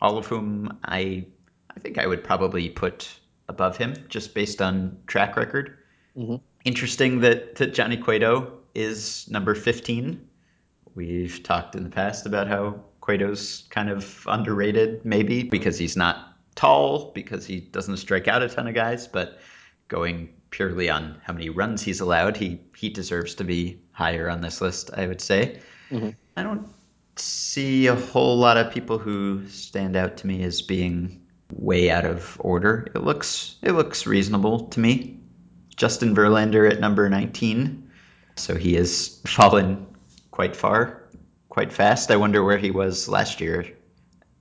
all 0.00 0.18
of 0.18 0.26
whom 0.26 0.76
i 0.84 1.24
i 1.76 1.80
think 1.80 1.98
i 1.98 2.06
would 2.06 2.24
probably 2.24 2.68
put 2.68 3.08
above 3.48 3.76
him 3.76 3.94
just 4.08 4.34
based 4.34 4.60
on 4.60 4.96
track 5.06 5.36
record 5.36 5.76
Mhm. 6.16 6.40
interesting 6.64 7.20
that 7.20 7.54
that 7.56 7.72
johnny 7.74 7.96
cueto 7.96 8.52
is 8.74 9.28
number 9.30 9.54
15 9.54 10.20
we've 10.94 11.42
talked 11.42 11.74
in 11.76 11.84
the 11.84 11.90
past 11.90 12.26
about 12.26 12.48
how 12.48 12.80
cueto's 13.00 13.64
kind 13.70 13.88
of 13.90 14.24
underrated 14.26 15.04
maybe 15.04 15.42
because 15.44 15.78
he's 15.78 15.96
not 15.96 16.36
tall 16.54 17.12
because 17.14 17.46
he 17.46 17.60
doesn't 17.60 17.98
strike 17.98 18.26
out 18.28 18.42
a 18.42 18.48
ton 18.48 18.66
of 18.66 18.74
guys 18.74 19.06
but 19.06 19.38
going 19.88 20.28
purely 20.50 20.88
on 20.90 21.20
how 21.22 21.32
many 21.32 21.48
runs 21.50 21.82
he's 21.82 22.00
allowed 22.00 22.36
he 22.36 22.60
he 22.76 22.88
deserves 22.88 23.34
to 23.34 23.44
be 23.44 23.78
higher 23.92 24.28
on 24.28 24.40
this 24.40 24.60
list 24.60 24.90
i 24.96 25.06
would 25.06 25.20
say 25.20 25.60
Mhm. 25.90 26.14
i 26.36 26.42
don't 26.42 26.66
see 27.20 27.86
a 27.86 27.94
whole 27.94 28.36
lot 28.36 28.56
of 28.56 28.72
people 28.72 28.98
who 28.98 29.48
stand 29.48 29.96
out 29.96 30.18
to 30.18 30.26
me 30.26 30.42
as 30.42 30.62
being 30.62 31.22
way 31.52 31.90
out 31.90 32.04
of 32.04 32.36
order 32.40 32.90
it 32.94 33.02
looks 33.02 33.56
it 33.62 33.72
looks 33.72 34.06
reasonable 34.06 34.68
to 34.68 34.80
me 34.80 35.18
justin 35.76 36.14
verlander 36.14 36.70
at 36.70 36.78
number 36.78 37.08
19 37.08 37.90
so 38.36 38.54
he 38.54 38.74
has 38.74 39.20
fallen 39.26 39.86
quite 40.30 40.54
far 40.54 41.02
quite 41.48 41.72
fast 41.72 42.10
i 42.10 42.16
wonder 42.16 42.44
where 42.44 42.58
he 42.58 42.70
was 42.70 43.08
last 43.08 43.40
year 43.40 43.66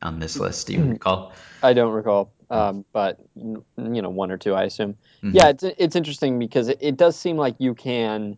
on 0.02 0.20
this 0.20 0.38
list 0.40 0.68
do 0.68 0.74
you 0.74 0.84
recall 0.84 1.34
I 1.62 1.74
don't 1.74 1.94
recall. 1.94 2.32
um, 2.50 2.86
but 2.94 3.20
you 3.36 3.66
know, 3.76 4.10
one 4.10 4.32
or 4.32 4.38
two, 4.38 4.54
I 4.54 4.64
assume. 4.64 4.96
Mhm. 5.24 5.34
Yeah, 5.34 5.50
it's 5.50 5.64
it's 5.64 5.96
interesting 5.96 6.40
because 6.40 6.70
it, 6.70 6.78
it 6.82 6.98
does 6.98 7.18
seem 7.18 7.38
like 7.38 7.56
you 7.60 7.76
can, 7.76 8.38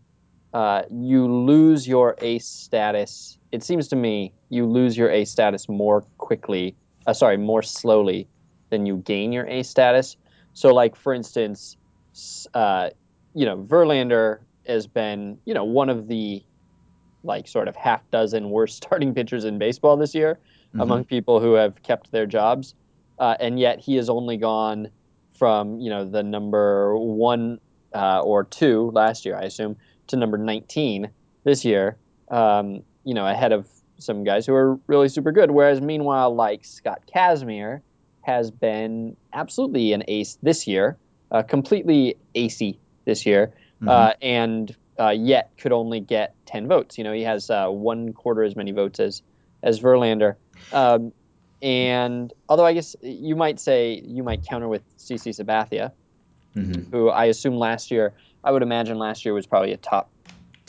uh, 0.53 0.83
you 0.89 1.27
lose 1.27 1.87
your 1.87 2.15
ace 2.19 2.47
status. 2.47 3.37
It 3.51 3.63
seems 3.63 3.87
to 3.89 3.95
me 3.95 4.33
you 4.49 4.65
lose 4.65 4.97
your 4.97 5.09
A 5.09 5.25
status 5.25 5.67
more 5.67 6.01
quickly. 6.17 6.75
Uh, 7.07 7.13
sorry, 7.13 7.37
more 7.37 7.61
slowly 7.63 8.27
than 8.69 8.85
you 8.85 8.97
gain 8.97 9.31
your 9.31 9.47
A 9.47 9.63
status. 9.63 10.17
So, 10.53 10.73
like 10.73 10.95
for 10.95 11.13
instance, 11.13 11.77
uh, 12.53 12.89
you 13.33 13.45
know, 13.45 13.57
Verlander 13.57 14.39
has 14.67 14.87
been 14.87 15.39
you 15.45 15.53
know 15.53 15.63
one 15.63 15.89
of 15.89 16.07
the 16.07 16.43
like 17.23 17.47
sort 17.47 17.67
of 17.67 17.75
half 17.75 18.01
dozen 18.11 18.49
worst 18.49 18.77
starting 18.83 19.13
pitchers 19.13 19.45
in 19.45 19.57
baseball 19.57 19.97
this 19.97 20.15
year 20.15 20.39
Mhm. 20.75 20.81
among 20.83 21.03
people 21.05 21.39
who 21.39 21.53
have 21.53 21.81
kept 21.81 22.11
their 22.11 22.27
jobs, 22.27 22.75
uh, 23.17 23.35
and 23.39 23.59
yet 23.59 23.79
he 23.79 23.95
has 23.95 24.07
only 24.09 24.37
gone 24.37 24.89
from 25.37 25.79
you 25.79 25.89
know 25.89 26.05
the 26.05 26.21
number 26.21 26.95
one 26.95 27.59
uh, 27.95 28.21
or 28.21 28.43
two 28.43 28.91
last 28.91 29.25
year, 29.25 29.35
I 29.35 29.43
assume, 29.43 29.77
to 30.07 30.15
number 30.17 30.37
nineteen 30.37 31.09
this 31.43 31.65
year. 31.65 31.97
Um, 32.29 32.83
you 33.09 33.15
know, 33.15 33.25
ahead 33.25 33.51
of 33.51 33.67
some 33.99 34.23
guys 34.23 34.45
who 34.45 34.53
are 34.53 34.79
really 34.87 35.09
super 35.09 35.31
good. 35.31 35.49
Whereas 35.49 35.81
meanwhile, 35.81 36.33
like 36.35 36.63
Scott 36.63 36.99
Kazmir 37.13 37.81
has 38.21 38.51
been 38.51 39.17
absolutely 39.33 39.93
an 39.93 40.03
ace 40.07 40.37
this 40.43 40.67
year, 40.67 40.99
uh, 41.31 41.41
completely 41.41 42.15
acey 42.35 42.79
this 43.05 43.25
year, 43.25 43.53
Mhm. 43.81 43.89
uh, 43.89 44.13
and 44.21 44.75
uh, 44.99 45.09
yet 45.09 45.51
could 45.57 45.71
only 45.71 46.01
get 46.01 46.35
ten 46.45 46.67
votes. 46.67 46.97
You 46.97 47.03
know, 47.05 47.13
he 47.13 47.23
has 47.23 47.49
uh, 47.49 47.67
one 47.69 48.13
quarter 48.13 48.43
as 48.43 48.55
many 48.55 48.73
votes 48.73 48.99
as 48.99 49.23
as 49.63 49.79
Verlander. 49.79 50.35
Um, 50.71 51.11
and 51.61 52.31
although 52.47 52.65
I 52.65 52.73
guess 52.73 52.95
you 53.01 53.35
might 53.35 53.59
say 53.59 54.01
you 54.05 54.23
might 54.23 54.43
counter 54.43 54.67
with 54.67 54.83
CC 54.97 55.31
Sabathia, 55.31 55.93
Mhm. 56.55 56.91
who 56.91 57.09
I 57.09 57.25
assume 57.25 57.55
last 57.55 57.91
year, 57.91 58.13
I 58.43 58.51
would 58.51 58.61
imagine 58.63 58.97
last 58.99 59.25
year 59.25 59.33
was 59.33 59.47
probably 59.47 59.73
a 59.73 59.77
top 59.77 60.11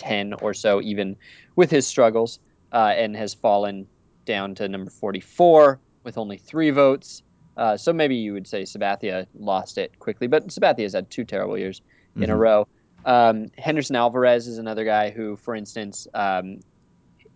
10 0.01 0.35
or 0.43 0.53
so, 0.55 0.81
even 0.81 1.17
with 1.57 1.71
his 1.71 1.87
struggles, 1.87 2.41
uh, 2.73 2.93
and 2.97 3.15
has 3.17 3.35
fallen 3.35 3.87
down 4.25 4.55
to 4.57 4.69
number 4.69 4.91
44 4.91 5.79
with 6.05 6.19
only 6.19 6.39
three 6.39 6.71
votes. 6.71 7.23
Uh, 7.57 7.77
so 7.77 7.93
maybe 7.93 8.17
you 8.17 8.33
would 8.33 8.47
say 8.47 8.63
Sabathia 8.63 9.27
lost 9.39 9.77
it 9.79 9.99
quickly, 9.99 10.27
but 10.27 10.49
Sabathia 10.49 10.83
has 10.83 10.95
had 10.95 11.11
two 11.11 11.25
terrible 11.25 11.59
years 11.59 11.83
in 12.17 12.31
a 12.31 12.35
Mhm. 12.35 12.39
row. 12.39 12.69
Um, 13.05 13.47
Henderson 13.59 13.97
Alvarez 13.97 14.47
is 14.49 14.59
another 14.59 14.85
guy 14.85 15.11
who, 15.11 15.37
for 15.37 15.55
instance, 15.55 16.09
um, 16.15 16.61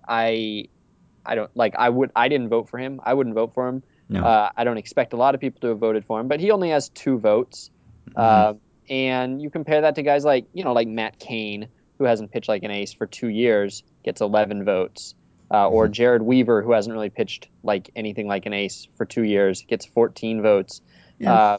I 0.06 0.68
I 1.26 1.34
don't 1.34 1.50
like 1.56 1.74
I 1.76 1.88
would 1.88 2.10
I 2.14 2.28
didn't 2.28 2.48
vote 2.48 2.68
for 2.68 2.78
him. 2.78 3.00
I 3.04 3.14
wouldn't 3.14 3.34
vote 3.34 3.54
for 3.54 3.68
him. 3.68 3.82
No. 4.08 4.22
Uh, 4.24 4.50
I 4.56 4.64
don't 4.64 4.76
expect 4.76 5.12
a 5.14 5.16
lot 5.16 5.34
of 5.34 5.40
people 5.40 5.60
to 5.62 5.68
have 5.68 5.78
voted 5.78 6.04
for 6.04 6.20
him, 6.20 6.28
but 6.28 6.38
he 6.40 6.50
only 6.50 6.68
has 6.70 6.90
two 6.90 7.18
votes. 7.18 7.70
Mhm. 8.10 8.18
Uh, 8.18 8.54
and 8.90 9.40
you 9.40 9.48
compare 9.48 9.80
that 9.80 9.94
to 9.94 10.02
guys 10.02 10.24
like 10.24 10.46
you 10.52 10.64
know 10.64 10.72
like 10.74 10.88
Matt 10.88 11.18
Cain, 11.18 11.68
who 11.98 12.04
hasn't 12.04 12.32
pitched 12.32 12.48
like 12.48 12.62
an 12.62 12.70
ace 12.70 12.92
for 12.92 13.06
two 13.06 13.28
years, 13.28 13.82
gets 14.04 14.20
11 14.20 14.64
votes, 14.64 15.14
uh, 15.50 15.68
or 15.68 15.88
Mhm. 15.88 15.92
Jered 15.92 16.22
Weaver, 16.22 16.62
who 16.62 16.72
hasn't 16.72 16.92
really 16.92 17.10
pitched 17.10 17.48
like 17.62 17.90
anything 17.94 18.26
like 18.26 18.46
an 18.46 18.52
ace 18.52 18.88
for 18.96 19.04
two 19.04 19.22
years, 19.22 19.62
gets 19.62 19.86
14 19.86 20.42
votes. 20.42 20.80
Yeah. 21.18 21.32
Uh, 21.32 21.58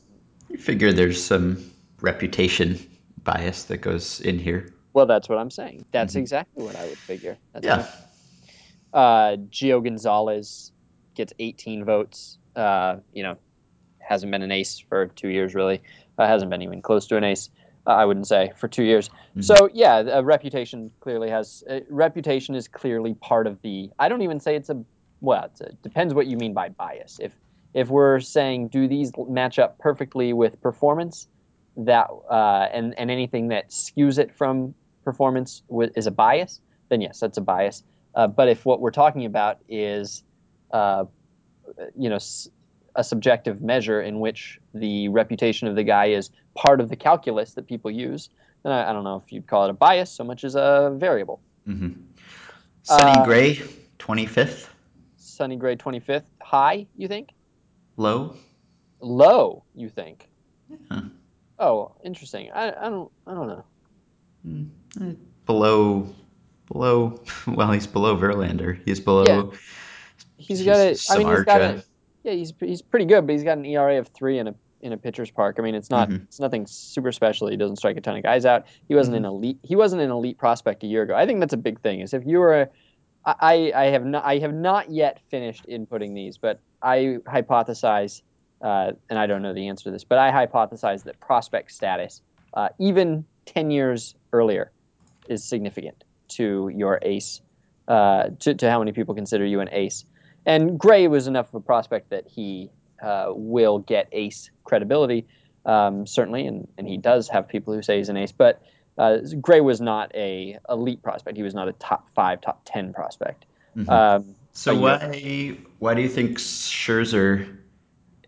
You 0.50 0.58
figure 0.58 0.92
there's 0.94 1.24
some 1.24 1.58
reputation 2.02 2.78
bias 3.24 3.64
that 3.66 3.78
goes 3.78 4.20
in 4.22 4.38
here. 4.40 4.72
well, 4.94 5.06
that's 5.06 5.28
what 5.28 5.38
I'm 5.38 5.52
saying. 5.52 5.84
That's 5.92 6.14
Mhm. 6.16 6.20
exactly 6.20 6.64
what 6.64 6.76
I 6.78 6.86
would 6.88 6.98
figure. 6.98 7.38
That's 7.54 7.66
Yeah. 7.66 7.86
Uh, 8.94 9.36
Gio 9.50 9.84
Gonzalez 9.84 10.72
gets 11.16 11.34
18 11.40 11.84
votes. 11.84 12.38
Uh, 12.56 12.98
you 13.14 13.24
know, 13.24 13.36
hasn't 14.00 14.32
been 14.32 14.42
an 14.42 14.52
ace 14.52 14.80
for 14.80 15.08
two 15.08 15.28
years 15.30 15.54
really. 15.56 15.82
Uh, 16.18 16.28
hasn't 16.28 16.50
been 16.50 16.62
even 16.62 16.82
close 16.82 17.08
to 17.08 17.18
an 17.18 17.24
ace. 17.26 17.50
Uh, 17.88 17.92
I 17.92 18.06
wouldn't 18.06 18.28
say 18.28 18.52
for 18.58 18.68
two 18.68 18.84
years. 18.84 19.10
Mhm. 19.36 19.44
So 19.44 19.70
yeah, 19.74 19.98
a 20.00 20.24
reputation 20.24 20.92
clearly 21.02 21.30
has 21.30 21.64
uh, 21.70 21.82
reputation 21.90 22.56
is 22.56 22.68
clearly 22.68 23.14
part 23.16 23.48
of 23.48 23.62
the. 23.62 23.92
I 24.00 24.10
don't 24.10 24.22
even 24.24 24.40
say 24.40 24.56
it's 24.56 24.70
a 24.70 24.84
well. 25.22 25.46
It's 25.46 25.62
a, 25.62 25.72
depends 25.84 26.14
what 26.14 26.28
you 26.28 26.38
mean 26.38 26.54
by 26.54 26.70
bias. 26.70 27.18
If 27.22 27.34
if 27.74 27.90
we're 27.90 28.20
saying 28.22 28.70
do 28.70 28.88
these 28.88 29.12
match 29.30 29.60
up 29.60 29.78
perfectly 29.80 30.34
with 30.34 30.60
performance, 30.62 31.28
that 31.78 32.08
uh, 32.30 32.68
and 32.74 32.98
and 32.98 33.12
anything 33.12 33.50
that 33.50 33.70
skews 33.70 34.18
it 34.18 34.34
from 34.34 34.74
performance 35.04 35.62
wi- 35.70 35.92
is 35.96 36.08
a 36.08 36.12
bias, 36.12 36.62
then 36.90 37.02
yes, 37.02 37.20
that's 37.20 37.38
a 37.38 37.42
bias. 37.42 37.84
Uh, 38.16 38.28
but 38.28 38.48
if 38.48 38.66
what 38.66 38.80
we're 38.80 38.92
talking 38.92 39.26
about 39.26 39.58
is, 39.68 40.24
uh, 40.72 41.04
you 41.98 42.10
know, 42.10 42.16
s- 42.16 42.48
a 42.96 43.04
subjective 43.04 43.62
measure 43.62 44.02
in 44.02 44.20
which 44.20 44.60
the 44.74 45.10
reputation 45.10 45.68
of 45.68 45.76
the 45.76 45.84
guy 45.84 46.08
is 46.08 46.30
part 46.56 46.80
of 46.80 46.90
the 46.90 46.96
calculus 46.96 47.54
that 47.54 47.68
people 47.68 47.92
use, 47.92 48.30
then 48.64 48.72
I, 48.72 48.90
I 48.90 48.94
don't 48.94 49.04
know 49.04 49.22
if 49.26 49.32
you'd 49.32 49.48
call 49.48 49.66
it 49.66 49.70
a 49.70 49.74
bias 49.74 50.12
so 50.12 50.24
much 50.24 50.44
as 50.44 50.56
a 50.56 50.96
variable. 50.98 51.42
hmm 51.66 51.90
Sonny 52.84 53.20
Uh, 53.20 53.26
Gray, 53.26 53.56
25th. 54.00 54.70
Sonny 55.18 55.56
Gray 55.56 55.76
25th, 55.76 56.26
high, 56.42 56.88
you 56.96 57.08
think? 57.08 57.30
Low. 57.98 58.36
Low, 59.02 59.64
you 59.76 59.90
think? 59.90 60.30
Yeah. 60.70 61.02
Oh, 61.60 61.96
interesting. 62.04 62.52
I, 62.54 62.70
I 62.70 62.90
don't 62.90 63.12
I 63.28 63.34
don't 63.34 63.48
know. 63.48 63.66
Mm, 64.48 64.70
eh, 65.02 65.16
Below, 65.46 66.14
below, 66.72 67.22
well, 67.48 67.72
he's 67.72 67.88
below 67.88 68.18
Verlander. 68.18 68.80
He's 68.86 69.00
below 69.00 69.52
Yeah. 69.52 69.58
He's 70.38 70.64
got 70.64 70.78
a. 70.78 70.98
I 71.10 71.18
mean, 71.18 71.30
he's 71.30 71.44
got 71.44 71.62
a. 71.62 71.84
Yeah, 72.26 72.34
he's 72.34 72.54
he's 72.60 72.82
pretty 72.82 73.06
good, 73.06 73.28
but 73.28 73.34
he's 73.34 73.44
got 73.44 73.60
an 73.60 73.66
ERA 73.66 74.00
of 74.00 74.08
three 74.08 74.40
in 74.40 74.48
a 74.48 74.56
in 74.82 74.94
a 74.94 74.98
pitcher's 74.98 75.30
park. 75.30 75.58
I 75.60 75.62
mean, 75.62 75.76
it's 75.76 75.92
not 75.92 76.10
Mhm. 76.10 76.24
it's 76.24 76.40
nothing 76.40 76.66
super 76.66 77.12
special. 77.12 77.48
He 77.48 77.56
doesn't 77.56 77.76
strike 77.78 77.98
a 77.98 78.02
ton 78.02 78.18
of 78.18 78.24
guys 78.24 78.46
out. 78.46 78.66
He 78.88 78.96
wasn't 78.96 79.18
an 79.18 79.26
elite. 79.26 79.60
He 79.62 79.76
wasn't 79.76 80.02
an 80.02 80.10
elite 80.10 80.38
prospect 80.40 80.84
a 80.84 80.88
year 80.88 81.04
ago. 81.04 81.16
I 81.16 81.28
think 81.28 81.40
that's 81.40 81.54
a 81.54 81.58
big 81.58 81.80
thing. 81.82 82.00
Is 82.02 82.14
if 82.16 82.26
you 82.26 82.40
were, 82.40 82.62
a, 82.64 82.70
I 83.26 83.72
I 83.76 83.86
have 83.86 84.06
not 84.06 84.26
I 84.26 84.40
have 84.40 84.54
not 84.54 84.90
yet 84.90 85.20
finished 85.30 85.68
inputting 85.68 86.16
these, 86.16 86.38
but 86.40 86.60
I 86.82 87.18
hypothesize, 87.28 88.24
uh, 88.62 88.94
and 89.10 89.20
I 89.20 89.28
don't 89.28 89.44
know 89.44 89.54
the 89.54 89.68
answer 89.68 89.84
to 89.86 89.92
this, 89.92 90.04
but 90.04 90.18
I 90.18 90.32
hypothesize 90.32 91.04
that 91.04 91.20
prospect 91.20 91.72
status, 91.72 92.24
uh, 92.56 92.70
even 92.80 93.26
ten 93.46 93.70
years 93.70 94.16
earlier, 94.34 94.72
is 95.30 95.44
significant 95.44 96.04
to 96.30 96.70
your 96.74 96.98
ace, 97.04 97.42
uh, 97.88 98.30
to 98.40 98.56
to 98.56 98.70
how 98.70 98.80
many 98.80 98.94
people 98.94 99.14
consider 99.14 99.46
you 99.46 99.60
an 99.60 99.70
ace. 99.72 100.06
And 100.46 100.78
Gray 100.80 101.08
was 101.08 101.28
enough 101.28 101.48
of 101.50 101.56
a 101.56 101.60
prospect 101.60 102.10
that 102.12 102.28
he 102.28 102.70
uh, 103.02 103.28
will 103.30 103.80
get 103.80 104.08
ace 104.12 104.50
credibility, 104.64 105.26
um, 105.66 106.06
certainly, 106.06 106.46
and, 106.46 106.68
and 106.78 106.88
he 106.88 106.98
does 106.98 107.30
have 107.30 107.48
people 107.48 107.74
who 107.74 107.82
say 107.82 107.98
he's 107.98 108.10
an 108.10 108.18
ace. 108.18 108.32
But 108.32 108.62
uh, 108.98 109.18
Gray 109.42 109.62
was 109.62 109.82
not 109.82 110.14
a 110.16 110.58
elite 110.70 111.02
prospect. 111.02 111.38
He 111.38 111.44
was 111.44 111.54
not 111.54 111.68
a 111.68 111.74
top 111.74 112.08
five, 112.16 112.42
top 112.42 112.62
ten 112.66 112.94
prospect. 112.94 113.46
Mhm. 113.76 113.90
Um, 113.90 114.36
So 114.54 114.74
why 114.80 115.58
why 115.80 115.94
do 115.96 116.02
you 116.02 116.10
think 116.10 116.38
Scherzer 116.38 117.58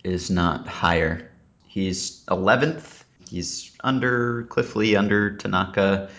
is 0.03 0.29
not 0.29 0.67
higher? 0.67 1.31
He's 1.65 2.25
11th. 2.25 3.03
He's 3.29 3.71
under 3.83 4.43
Cliff 4.43 4.75
Lee, 4.75 4.95
under 4.95 5.37
Tanaka. 5.37 6.09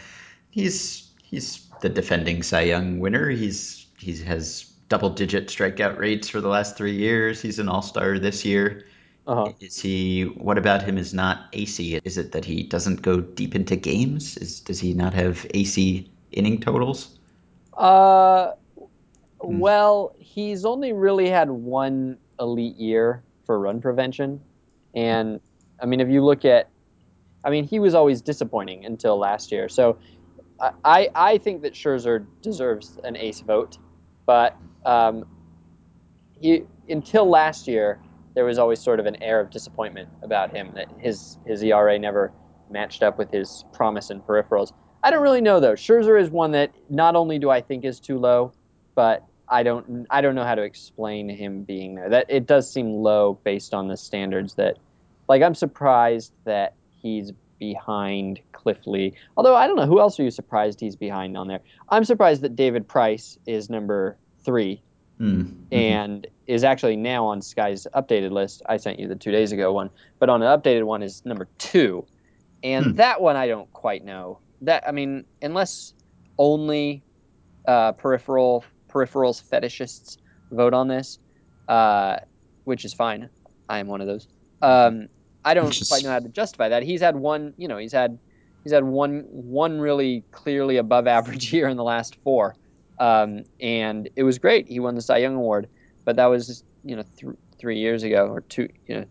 He's 0.51 1.11
he's 1.23 1.67
the 1.81 1.89
defending 1.89 2.43
Cy 2.43 2.63
Young 2.63 3.01
winner. 3.01 3.29
He's 3.29 3.87
he 3.99 4.17
has 4.25 4.68
double 4.89 5.11
digit 5.11 5.49
strikeout 5.49 5.99
rates 5.99 6.29
for 6.29 6.41
the 6.41 6.49
last 6.49 6.77
three 6.77 6.97
years. 6.97 7.43
He's 7.43 7.59
an 7.59 7.69
All 7.69 7.83
Star 7.83 8.19
this 8.19 8.45
year. 8.45 8.87
uh-huh. 9.27 9.53
Is 9.61 9.81
he? 9.81 10.25
What 10.25 10.59
about 10.59 10.83
him 10.83 10.99
is 10.99 11.15
not 11.15 11.49
AC? 11.53 12.01
Is 12.05 12.19
it 12.19 12.33
that 12.33 12.45
he 12.45 12.63
doesn't 12.65 13.03
go 13.03 13.21
deep 13.21 13.55
into 13.55 13.77
games? 13.77 14.37
Is 14.39 14.61
does 14.61 14.81
he 14.81 14.95
not 14.95 15.15
have 15.15 15.47
AC 15.55 16.11
inning 16.33 16.61
totals? 16.61 17.19
Uh, 17.77 18.53
well, 19.41 20.15
he's 20.19 20.65
only 20.65 20.93
really 20.93 21.29
had 21.29 21.51
one 21.51 22.19
elite 22.41 22.77
year 22.77 23.23
for 23.47 23.59
run 23.59 23.81
prevention, 23.81 24.41
and 24.95 25.41
I 25.81 25.87
mean, 25.87 26.01
if 26.01 26.09
you 26.09 26.25
look 26.25 26.45
at, 26.45 26.69
I 27.45 27.51
mean, 27.51 27.65
he 27.65 27.79
was 27.79 27.95
always 27.95 28.21
disappointing 28.21 28.85
until 28.85 29.19
last 29.19 29.53
year. 29.53 29.69
So, 29.69 29.99
I 30.61 30.73
I, 30.85 31.09
I 31.15 31.39
think 31.39 31.63
that 31.63 31.75
Scherzer 31.75 32.27
deserves 32.43 32.99
an 33.05 33.17
ace 33.17 33.41
vote, 33.41 33.79
but 34.27 34.57
um, 34.85 35.25
he 36.41 36.65
until 36.89 37.29
last 37.29 37.69
year 37.69 38.01
there 38.35 38.45
was 38.45 38.59
always 38.59 38.81
sort 38.81 39.01
of 39.01 39.07
an 39.07 39.21
air 39.23 39.41
of 39.41 39.51
disappointment 39.51 40.09
about 40.23 40.55
him 40.55 40.73
that 40.75 40.89
his 40.99 41.39
his 41.47 41.63
ERA 41.63 41.99
never 41.99 42.33
matched 42.71 43.03
up 43.03 43.19
with 43.19 43.31
his 43.31 43.65
promise 43.73 44.11
and 44.11 44.23
peripherals. 44.23 44.73
I 45.03 45.11
don't 45.11 45.23
really 45.23 45.41
know 45.41 45.61
though. 45.61 45.73
Scherzer 45.73 46.21
is 46.21 46.31
one 46.31 46.53
that 46.53 46.73
not 46.89 47.17
only 47.17 47.39
do 47.39 47.51
I 47.51 47.61
think 47.61 47.85
is 47.85 48.01
too 48.01 48.19
low, 48.19 48.53
but 48.95 49.25
I 49.49 49.63
don't 49.63 50.07
I 50.11 50.21
don't 50.21 50.35
know 50.35 50.45
how 50.45 50.55
to 50.55 50.63
explain 50.63 51.29
him 51.29 51.65
being 51.65 51.95
there. 51.95 52.11
That 52.11 52.27
it 52.29 52.47
does 52.47 52.73
seem 52.73 52.93
low 52.93 53.41
based 53.45 53.75
on 53.75 53.89
the 53.89 53.97
standards 53.97 54.55
that 54.55 54.79
like 55.29 55.43
I'm 55.43 55.55
surprised 55.55 56.33
that 56.45 56.75
he's 57.01 57.33
behind 57.59 58.41
Cliff 58.53 58.79
Lee. 58.87 59.15
Although 59.37 59.57
I 59.57 59.67
don't 59.67 59.77
know 59.77 59.87
who 59.87 60.01
else 60.01 60.19
are 60.21 60.23
you 60.25 60.31
surprised 60.31 60.81
he's 60.81 60.97
behind 60.97 61.37
on 61.37 61.49
there. 61.49 61.61
I'm 61.89 62.05
surprised 62.05 62.43
that 62.43 62.57
David 62.57 62.87
Price 62.87 63.39
is 63.47 63.69
number 63.69 64.17
3 64.45 64.83
Mm. 65.21 65.67
and 65.73 66.29
is 66.47 66.63
actually 66.63 66.95
now 66.95 67.27
on 67.27 67.43
Sky's 67.43 67.89
updated 67.93 68.31
list. 68.31 68.63
I 68.69 68.77
sent 68.77 69.01
you 69.01 69.09
the 69.09 69.17
two 69.17 69.33
days 69.33 69.51
ago 69.51 69.73
one, 69.73 69.91
but 70.21 70.29
on 70.29 70.39
the 70.39 70.47
updated 70.47 70.85
one 70.85 71.03
is 71.03 71.23
number 71.25 71.49
two, 71.59 72.07
and 72.63 72.87
Hmm. 72.87 72.93
that 72.93 73.21
one 73.21 73.35
I 73.35 73.49
don't 73.49 73.71
quite 73.73 74.05
know. 74.05 74.39
That 74.61 74.85
I 74.87 74.93
mean, 74.93 75.25
unless 75.43 75.93
only 76.39 77.03
uh, 77.67 77.93
peripheral 77.93 78.65
peripherals 78.89 79.43
fetishists 79.43 80.19
vote 80.53 80.73
on 80.73 80.87
this, 80.87 81.19
uh, 81.67 82.19
which 82.63 82.85
is 82.85 82.95
fine. 82.95 83.29
I 83.69 83.81
am 83.81 83.89
one 83.89 84.01
of 84.01 84.07
those. 84.07 84.29
Um, 84.63 85.09
I 85.45 85.55
don't 85.55 85.77
is- 85.79 85.89
quite 85.89 86.05
know 86.05 86.11
how 86.11 86.21
to 86.21 86.29
justify 86.29 86.69
that. 86.69 86.85
He's 86.85 87.01
had 87.01 87.17
one, 87.17 87.55
you 87.57 87.67
know, 87.67 87.77
he's 87.79 87.93
had 87.93 88.19
he's 88.63 88.73
had 88.73 88.85
one 88.85 89.25
one 89.31 89.81
really 89.81 90.23
clearly 90.31 90.77
above 90.77 91.09
average 91.09 91.53
year 91.53 91.67
in 91.69 91.77
the 91.77 91.83
last 91.85 92.15
four, 92.23 92.55
um, 92.99 93.45
and 93.61 94.09
it 94.17 94.23
was 94.23 94.39
great. 94.39 94.69
He 94.69 94.81
won 94.81 94.95
the 94.95 95.03
Cy 95.03 95.19
Young 95.19 95.35
award, 95.35 95.69
but 96.05 96.17
that 96.17 96.27
was 96.27 96.65
you 96.85 96.97
know 96.97 97.05
th- 97.17 97.35
three 97.59 97.79
years 97.79 98.03
ago 98.03 98.27
or 98.27 98.41
two, 98.43 98.69
you 98.87 98.97
know, 98.97 99.05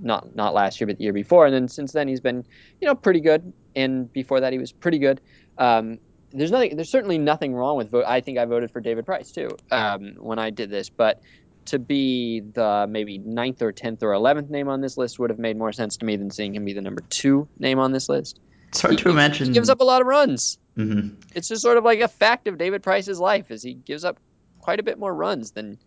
not 0.00 0.34
not 0.34 0.54
last 0.54 0.80
year 0.80 0.86
but 0.86 0.98
the 0.98 1.04
year 1.04 1.12
before, 1.12 1.46
and 1.46 1.54
then 1.54 1.68
since 1.68 1.92
then 1.92 2.08
he's 2.08 2.20
been 2.20 2.44
you 2.80 2.88
know 2.88 2.94
pretty 2.94 3.20
good, 3.20 3.52
and 3.74 4.12
before 4.12 4.40
that 4.40 4.52
he 4.52 4.58
was 4.58 4.72
pretty 4.72 4.98
good. 4.98 5.20
Um, 5.58 5.98
there's 6.32 6.50
nothing. 6.50 6.76
There's 6.76 6.90
certainly 6.90 7.18
nothing 7.18 7.54
wrong 7.54 7.76
with 7.76 7.90
vote. 7.90 8.04
I 8.06 8.20
think 8.20 8.38
I 8.38 8.44
voted 8.44 8.70
for 8.70 8.80
David 8.80 9.04
Price 9.04 9.32
too 9.32 9.50
um, 9.70 10.14
when 10.18 10.38
I 10.38 10.50
did 10.50 10.70
this, 10.70 10.88
but 10.88 11.20
to 11.66 11.78
be 11.78 12.40
the 12.40 12.86
maybe 12.88 13.18
ninth 13.18 13.62
or 13.62 13.72
tenth 13.72 14.02
or 14.02 14.12
eleventh 14.12 14.50
name 14.50 14.68
on 14.68 14.80
this 14.80 14.96
list 14.96 15.18
would 15.18 15.30
have 15.30 15.38
made 15.38 15.56
more 15.56 15.72
sense 15.72 15.98
to 15.98 16.06
me 16.06 16.16
than 16.16 16.30
seeing 16.30 16.54
him 16.54 16.64
be 16.64 16.72
the 16.72 16.80
number 16.80 17.02
two 17.08 17.48
name 17.58 17.78
on 17.78 17.92
this 17.92 18.08
list. 18.08 18.40
It's 18.72 18.80
hard 18.80 18.94
He- 18.94 19.02
to 19.04 19.10
imagine. 19.10 19.48
He 19.48 19.52
gives 19.52 19.68
up 19.68 19.80
a 19.80 19.84
lot 19.84 20.00
of 20.00 20.06
runs. 20.06 20.56
Mhm. 20.78 21.16
It's 21.34 21.48
just 21.48 21.60
sort 21.60 21.76
of 21.76 21.84
like 21.84 22.00
a 22.00 22.08
fact 22.08 22.48
of 22.48 22.56
David 22.56 22.82
Price's 22.82 23.20
life, 23.20 23.50
is 23.50 23.62
he 23.62 23.74
gives 23.74 24.02
up 24.02 24.18
quite 24.60 24.80
a 24.80 24.82
bit 24.82 24.98
more 24.98 25.14
runs 25.14 25.50
than 25.50 25.78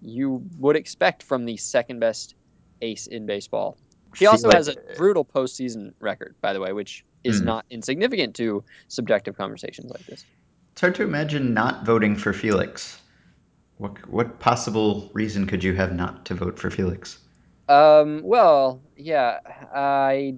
you 0.00 0.42
would 0.58 0.74
expect 0.76 1.22
from 1.22 1.44
the 1.44 1.58
second 1.58 1.98
best 2.00 2.34
ace 2.80 3.06
in 3.06 3.26
baseball. 3.26 3.76
He 4.16 4.24
also 4.26 4.48
Feel 4.48 4.56
has 4.56 4.68
a 4.68 4.76
brutal 4.96 5.24
postseason 5.26 5.92
record, 6.00 6.34
by 6.40 6.54
the 6.54 6.60
way, 6.60 6.72
which 6.72 7.04
is 7.22 7.40
Hmm. 7.40 7.44
not 7.46 7.66
insignificant 7.68 8.34
to 8.36 8.64
subjective 8.88 9.36
conversations 9.36 9.90
like 9.90 10.04
this. 10.06 10.24
It's 10.72 10.80
hard 10.80 10.94
to 10.96 11.02
imagine 11.02 11.52
not 11.52 11.84
voting 11.84 12.16
for 12.16 12.32
Felix. 12.32 12.98
What 13.76 14.08
what 14.08 14.38
possible 14.38 15.10
reason 15.12 15.46
could 15.46 15.62
you 15.62 15.74
have 15.74 15.94
not 15.94 16.24
to 16.26 16.34
vote 16.34 16.58
for 16.58 16.70
Felix? 16.70 17.18
Um, 17.68 18.22
well, 18.22 18.80
yeah, 18.96 19.40
I, 19.74 20.34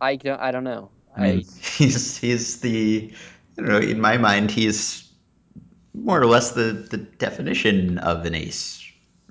I 0.00 0.16
don't, 0.16 0.40
I 0.40 0.50
don't 0.50 0.64
know. 0.64 0.90
I 1.18 1.22
mean, 1.32 1.44
he's 1.60 2.16
he's 2.18 2.60
the 2.60 3.12
I 3.58 3.60
don't 3.62 3.68
know. 3.70 3.78
In 3.78 4.00
my 4.00 4.16
mind, 4.18 4.50
he's 4.50 5.10
more 5.94 6.20
or 6.20 6.26
less 6.26 6.52
the 6.52 6.86
the 6.90 6.98
definition 6.98 7.98
of 7.98 8.24
an 8.24 8.34
ace, 8.34 8.82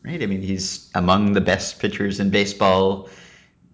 right? 0.03 0.21
I 0.21 0.25
mean, 0.25 0.41
he's 0.41 0.89
among 0.95 1.33
the 1.33 1.41
best 1.41 1.79
pitchers 1.79 2.19
in 2.19 2.29
baseball 2.29 3.09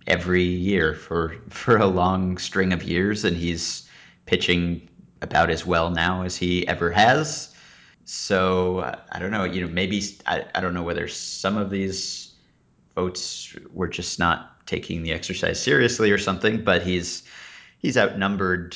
every 0.07 0.43
year 0.43 0.93
for 0.93 1.35
for 1.49 1.77
a 1.77 1.87
long 1.87 2.37
string 2.37 2.73
of 2.73 2.83
years, 2.83 3.25
and 3.25 3.35
he's 3.37 3.87
pitching 4.25 4.89
about 5.21 5.49
as 5.49 5.65
well 5.65 5.89
now 5.89 6.23
as 6.23 6.35
he 6.35 6.67
ever 6.67 6.91
has. 6.91 7.53
So 8.05 8.81
I 9.11 9.19
don't 9.19 9.31
know. 9.31 9.45
You 9.45 9.61
know, 9.65 9.73
maybe 9.73 10.03
I, 10.25 10.45
I 10.55 10.61
don't 10.61 10.73
know 10.73 10.83
whether 10.83 11.07
some 11.07 11.57
of 11.57 11.69
these 11.69 12.33
votes 12.95 13.55
were 13.73 13.87
just 13.87 14.19
not 14.19 14.65
taking 14.67 15.03
the 15.03 15.13
exercise 15.13 15.61
seriously 15.61 16.11
or 16.11 16.17
something, 16.17 16.63
but 16.63 16.83
he's 16.83 17.23
he's 17.83 17.97
outnumbered. 17.97 18.75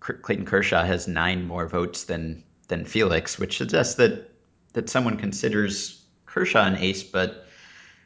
Clayton 0.00 0.46
Kershaw 0.46 0.84
has 0.84 1.06
nine 1.06 1.46
more 1.46 1.66
votes 1.66 2.04
than 2.04 2.42
than 2.68 2.84
Felix, 2.86 3.38
which 3.38 3.58
suggests 3.58 3.96
that 3.96 4.30
that 4.72 4.88
someone 4.88 5.18
considers 5.18 6.02
Kershaw 6.24 6.64
an 6.64 6.76
ace, 6.76 7.02
but 7.02 7.44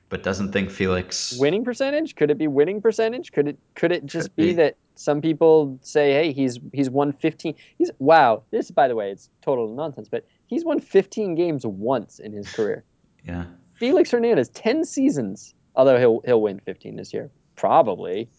but 0.08 0.24
doesn't 0.24 0.50
think 0.50 0.70
Felix. 0.70 1.38
winning 1.38 1.64
percentage? 1.64 2.16
Could 2.16 2.32
it 2.32 2.38
be 2.38 2.48
winning 2.48 2.80
percentage? 2.80 3.30
Could 3.30 3.46
it 3.48 3.58
could 3.76 3.92
it 3.92 4.06
just 4.06 4.28
Could 4.30 4.36
be, 4.36 4.46
be. 4.46 4.52
that 4.54 4.76
some 4.96 5.20
people 5.20 5.78
say, 5.82 6.12
hey, 6.12 6.32
he's 6.32 6.58
he's 6.72 6.90
won 6.90 7.12
15. 7.12 7.54
He's 7.78 7.90
wow. 8.00 8.42
This, 8.50 8.70
by 8.70 8.88
the 8.88 8.96
way, 8.96 9.10
it's 9.12 9.30
total 9.42 9.72
nonsense, 9.74 10.08
but 10.08 10.26
he's 10.46 10.64
won 10.64 10.80
15 10.80 11.34
games 11.36 11.64
once 11.66 12.18
in 12.18 12.32
his 12.32 12.50
career. 12.52 12.82
Yeah. 13.22 13.44
Felix 13.74 14.10
Hernandez, 14.10 14.48
10 14.48 14.82
seasons. 14.86 15.54
Although 15.76 15.98
he'll 15.98 16.20
he'll 16.24 16.40
win 16.40 16.58
15 16.60 16.96
this 16.96 17.12
year, 17.12 17.30
probably, 17.54 18.30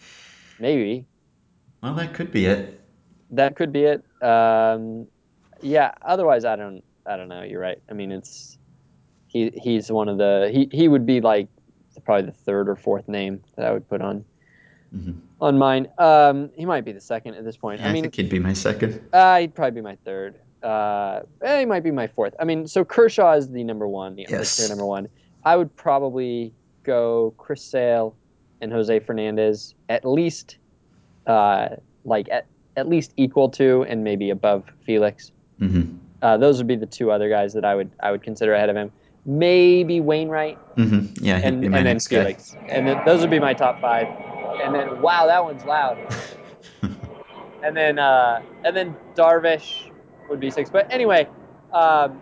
maybe 0.60 1.06
Well, 1.82 1.94
that 1.96 2.14
could 2.14 2.32
be 2.32 2.46
it. 2.46 2.80
that 3.32 3.56
could 3.56 3.72
be 3.72 3.84
it. 3.86 4.04
Um, 4.24 5.08
yeah. 5.62 5.92
Otherwise, 6.02 6.46
I 6.46 6.56
don't 6.56 6.84
I 7.06 7.18
don't 7.18 7.28
know. 7.30 7.44
You're 7.44 7.62
right. 7.62 7.80
I 7.90 7.94
mean, 7.94 8.12
it's 8.12 8.58
he 9.28 9.52
he's 9.56 9.92
one 9.92 10.10
of 10.10 10.18
the 10.18 10.50
he 10.54 10.70
he 10.72 10.88
would 10.88 11.06
be 11.06 11.22
like 11.22 11.48
probably 12.06 12.26
the 12.28 12.32
third 12.38 12.70
or 12.70 12.76
fourth 12.76 13.08
name 13.08 13.42
that 13.58 13.66
I 13.66 13.72
would 13.72 13.88
put 13.90 14.02
on 14.02 14.26
Mhm. 14.96 15.16
on 15.40 15.58
mine. 15.58 15.88
Um, 15.98 16.50
he 16.56 16.66
might 16.66 16.84
be 16.84 16.92
the 16.92 17.00
second 17.02 17.36
at 17.36 17.44
this 17.46 17.56
point. 17.58 17.80
Yeah, 17.80 17.88
I 17.88 17.90
I, 17.90 17.94
mean, 17.94 18.04
think 18.04 18.16
he'd 18.16 18.30
be 18.30 18.40
my 18.40 18.52
second. 18.54 19.02
uh, 19.14 19.40
he'd 19.40 19.56
probably 19.56 19.72
be 19.80 19.82
my 19.82 19.96
third. 20.04 20.36
Uh, 20.62 21.22
eh, 21.42 21.62
he 21.62 21.66
might 21.66 21.84
be 21.84 21.92
my 21.92 22.08
fourth. 22.08 22.36
I 22.40 22.44
mean, 22.44 22.68
so 22.68 22.84
Kershaw 22.84 23.34
is 23.34 23.50
the 23.50 23.64
number 23.64 23.88
one, 23.88 24.16
the 24.16 24.26
Yes. 24.30 24.58
clear 24.58 24.68
number 24.70 24.86
one. 24.86 25.08
I 25.46 25.56
would 25.56 25.74
probably 25.78 26.54
go 26.84 27.34
Chris 27.38 27.64
Sale 27.64 28.16
and 28.60 28.72
Jose 28.72 29.00
Fernandez 29.00 29.74
at 29.90 30.04
least, 30.06 30.58
uh, 31.28 31.70
like 32.06 32.28
at, 32.30 32.46
at 32.78 32.88
least 32.88 33.14
equal 33.18 33.50
to 33.50 33.84
and 33.84 34.04
maybe 34.04 34.30
above 34.30 34.64
Felix. 34.86 35.32
hmm 35.60 35.84
Uh, 36.22 36.38
those 36.38 36.58
would 36.58 36.68
be 36.68 36.76
the 36.76 36.86
two 36.86 37.12
other 37.12 37.30
guys 37.30 37.54
that 37.54 37.66
I 37.66 37.76
would 37.76 37.90
I 38.00 38.12
would 38.12 38.24
consider 38.24 38.54
ahead 38.54 38.70
of 38.70 38.76
him. 38.76 38.92
Maybe 39.26 40.00
Wainwright 40.02 40.58
hmm 40.76 41.06
Yeah, 41.22 41.38
and, 41.44 41.64
and 41.66 41.74
then 41.74 41.84
next 41.84 42.08
guy. 42.08 42.36
And 42.70 42.88
then 42.88 43.02
those 43.06 43.22
would 43.22 43.30
be 43.30 43.40
my 43.40 43.54
top 43.54 43.80
five. 43.82 44.08
And 44.64 44.74
then 44.76 45.02
wow, 45.02 45.26
that 45.28 45.44
one's 45.44 45.64
loud. 45.64 45.98
and 47.64 47.76
then 47.76 48.00
uh, 48.00 48.42
and 48.66 48.76
then 48.76 48.96
Darvish 49.16 49.92
would 50.30 50.40
be 50.40 50.50
six. 50.50 50.70
But 50.70 50.92
anyway, 50.92 51.28
um, 51.74 52.20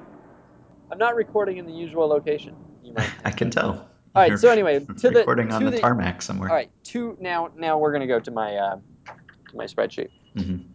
I'm 0.92 0.98
not 0.98 1.16
recording 1.16 1.58
in 1.58 1.66
the 1.66 1.72
usual 1.74 2.08
location. 2.08 2.56
You 2.84 2.94
might. 2.94 3.10
I 3.26 3.32
can 3.32 3.50
tell. 3.52 3.88
All 4.16 4.24
right, 4.24 4.30
You're 4.30 4.38
so 4.38 4.50
anyway, 4.50 4.80
to 4.80 5.10
the- 5.12 5.20
recording 5.20 5.52
on 5.52 5.66
the, 5.66 5.72
the- 5.72 5.80
tarmac 5.82 6.22
somewhere. 6.22 6.50
All 6.50 6.56
right, 6.56 6.72
two 6.84 7.16
now. 7.20 7.52
Now 7.56 7.78
we're 7.78 7.92
gonna 7.92 8.08
go 8.08 8.20
to 8.20 8.32
my 8.32 8.56
uh, 8.56 8.76
to 8.76 8.82
my 9.54 9.66
spreadsheet. 9.66 10.10
Mhm. 10.36 10.66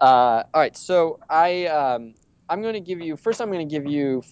Uh, 0.00 0.42
all 0.52 0.60
right, 0.60 0.76
so 0.76 1.18
I 1.30 1.66
um, 1.66 2.14
I'm 2.48 2.60
going 2.62 2.74
to 2.74 2.80
give 2.80 3.00
you 3.00 3.16
first. 3.16 3.40
I'm 3.40 3.50
going 3.50 3.66
to 3.66 3.72
give 3.72 3.86
you 3.86 4.22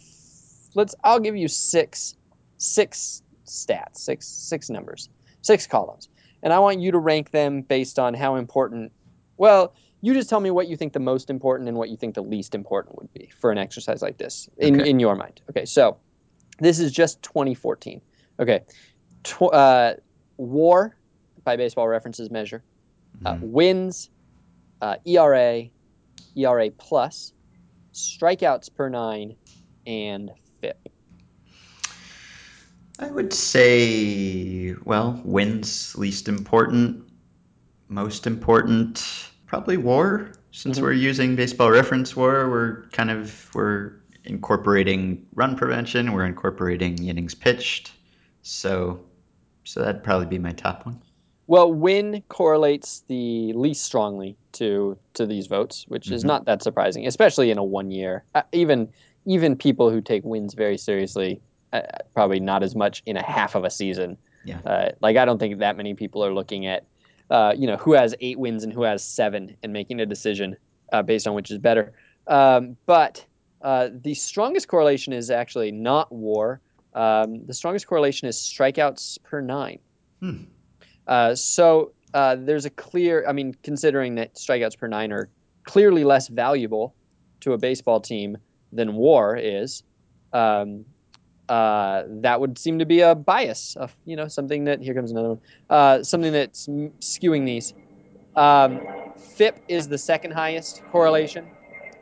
let's. 0.74 0.94
I'll 1.04 1.20
give 1.20 1.36
you 1.36 1.48
six 1.48 2.16
six 2.58 3.22
stats, 3.46 3.96
six 3.96 4.26
six 4.26 4.68
numbers, 4.68 5.08
six 5.42 5.66
columns, 5.66 6.08
and 6.42 6.52
I 6.52 6.58
want 6.58 6.80
you 6.80 6.92
to 6.92 6.98
rank 6.98 7.30
them 7.30 7.62
based 7.62 7.98
on 7.98 8.14
how 8.14 8.36
important. 8.36 8.92
Well, 9.36 9.74
you 10.02 10.12
just 10.12 10.28
tell 10.28 10.40
me 10.40 10.50
what 10.50 10.68
you 10.68 10.76
think 10.76 10.92
the 10.92 11.00
most 11.00 11.30
important 11.30 11.68
and 11.68 11.78
what 11.78 11.88
you 11.88 11.96
think 11.96 12.14
the 12.14 12.22
least 12.22 12.54
important 12.54 12.96
would 12.98 13.12
be 13.14 13.30
for 13.40 13.50
an 13.50 13.56
exercise 13.58 14.02
like 14.02 14.18
this 14.18 14.48
in 14.58 14.80
Okay. 14.80 14.90
in 14.90 15.00
your 15.00 15.16
mind. 15.16 15.40
Okay, 15.48 15.64
so 15.64 15.96
this 16.60 16.78
is 16.78 16.92
just 16.92 17.22
2014. 17.22 18.02
Okay, 18.38 18.60
Tw- 19.22 19.42
uh, 19.52 19.94
WAR 20.36 20.96
by 21.42 21.56
Baseball 21.56 21.88
References 21.88 22.30
measure 22.30 22.62
uh, 23.24 23.34
Mhm. 23.34 23.40
wins, 23.40 24.10
uh, 24.80 24.96
ERA, 25.06 25.70
ERA 26.36 26.70
plus, 26.70 27.32
strikeouts 27.92 28.74
per 28.74 28.88
nine, 28.88 29.36
and 29.86 30.30
FIP. 30.60 30.88
I 32.98 33.10
would 33.10 33.32
say, 33.32 34.74
well, 34.84 35.20
wins 35.24 35.96
least 35.96 36.28
important, 36.28 37.04
most 37.88 38.26
important, 38.26 39.04
probably 39.46 39.76
WAR. 39.76 40.32
Since 40.52 40.78
Mhm. 40.78 40.82
we're 40.82 40.92
using 40.92 41.34
Baseball 41.34 41.70
Reference 41.70 42.14
WAR, 42.14 42.48
we're 42.48 42.82
kind 42.90 43.10
of 43.10 43.52
we're 43.54 43.92
incorporating 44.24 45.26
run 45.34 45.56
prevention. 45.56 46.12
We're 46.12 46.26
incorporating 46.26 47.04
innings 47.04 47.34
pitched. 47.34 47.92
So, 48.42 49.04
so 49.64 49.80
that'd 49.80 50.04
probably 50.04 50.26
be 50.26 50.38
my 50.38 50.52
top 50.52 50.86
one. 50.86 51.02
Well, 51.46 51.72
win 51.72 52.22
correlates 52.28 53.04
the 53.08 53.52
least 53.52 53.84
strongly 53.84 54.36
to 54.52 54.96
to 55.14 55.26
these 55.26 55.46
votes, 55.46 55.84
which 55.88 56.10
is 56.10 56.24
Mhm. 56.24 56.28
not 56.28 56.44
that 56.46 56.62
surprising, 56.62 57.06
especially 57.06 57.50
in 57.50 57.58
a 57.58 57.64
one 57.64 57.90
year. 57.90 58.24
Uh, 58.34 58.42
even 58.52 58.88
even 59.26 59.56
people 59.56 59.90
who 59.90 60.00
take 60.00 60.24
wins 60.24 60.54
very 60.54 60.76
seriously, 60.76 61.40
uh, 61.72 61.82
probably 62.14 62.40
not 62.40 62.62
as 62.62 62.74
much 62.74 63.02
in 63.06 63.16
a 63.16 63.22
half 63.22 63.54
of 63.54 63.64
a 63.64 63.70
season. 63.70 64.18
Yeah. 64.44 64.60
Uh, 64.64 64.90
like 65.00 65.16
I 65.16 65.24
don't 65.24 65.38
think 65.38 65.58
that 65.58 65.76
many 65.76 65.94
people 65.94 66.24
are 66.24 66.34
looking 66.34 66.66
at, 66.66 66.86
uh, 67.30 67.54
you 67.56 67.66
know, 67.66 67.76
who 67.76 67.92
has 67.92 68.14
eight 68.20 68.38
wins 68.38 68.64
and 68.64 68.72
who 68.72 68.82
has 68.82 69.02
seven, 69.02 69.56
and 69.62 69.72
making 69.72 70.00
a 70.00 70.06
decision 70.06 70.56
uh, 70.92 71.02
based 71.02 71.26
on 71.26 71.34
which 71.34 71.50
is 71.50 71.58
better. 71.58 71.94
Um, 72.26 72.76
but 72.86 73.26
uh, 73.62 73.88
the 73.92 74.14
strongest 74.14 74.68
correlation 74.68 75.12
is 75.12 75.30
actually 75.30 75.72
not 75.72 76.12
WAR. 76.12 76.60
Um, 76.92 77.46
the 77.46 77.54
strongest 77.54 77.86
correlation 77.86 78.28
is 78.28 78.36
strikeouts 78.36 79.22
per 79.24 79.40
nine. 79.40 79.78
Hmm. 80.20 80.44
Uh, 81.06 81.34
so 81.34 81.92
uh, 82.12 82.36
there's 82.36 82.64
a 82.64 82.70
clear, 82.70 83.24
I 83.26 83.32
mean, 83.32 83.54
considering 83.62 84.16
that 84.16 84.34
strikeouts 84.34 84.78
per 84.78 84.86
nine 84.86 85.12
are 85.12 85.28
clearly 85.64 86.04
less 86.04 86.28
valuable 86.28 86.94
to 87.40 87.52
a 87.52 87.58
baseball 87.58 88.00
team 88.00 88.38
than 88.72 88.94
WAR 88.94 89.36
is, 89.36 89.82
um, 90.32 90.84
uh, 91.48 92.04
that 92.08 92.40
would 92.40 92.58
seem 92.58 92.78
to 92.78 92.86
be 92.86 93.00
a 93.00 93.14
bias 93.14 93.76
of 93.76 93.94
you 94.06 94.16
know 94.16 94.28
something 94.28 94.64
that 94.64 94.80
here 94.80 94.94
comes 94.94 95.10
another 95.10 95.28
one 95.28 95.40
uh, 95.68 96.02
something 96.02 96.32
that's 96.32 96.68
m- 96.68 96.92
skewing 97.00 97.44
these. 97.44 97.74
Um, 98.34 98.80
FIP 99.36 99.62
is 99.68 99.88
the 99.88 99.98
second 99.98 100.32
highest 100.32 100.82
correlation. 100.90 101.46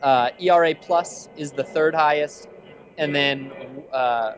Uh, 0.01 0.31
ERA 0.41 0.75
plus 0.75 1.29
is 1.37 1.53
the 1.53 1.65
third 1.65 1.95
highest. 1.95 2.49
And 2.99 3.15
then 3.15 3.53
uh, 3.93 4.35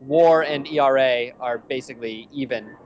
WAR 0.00 0.42
and 0.42 0.66
ERA 0.66 1.32
are 1.40 1.58
basically 1.58 2.28
even 2.32 2.76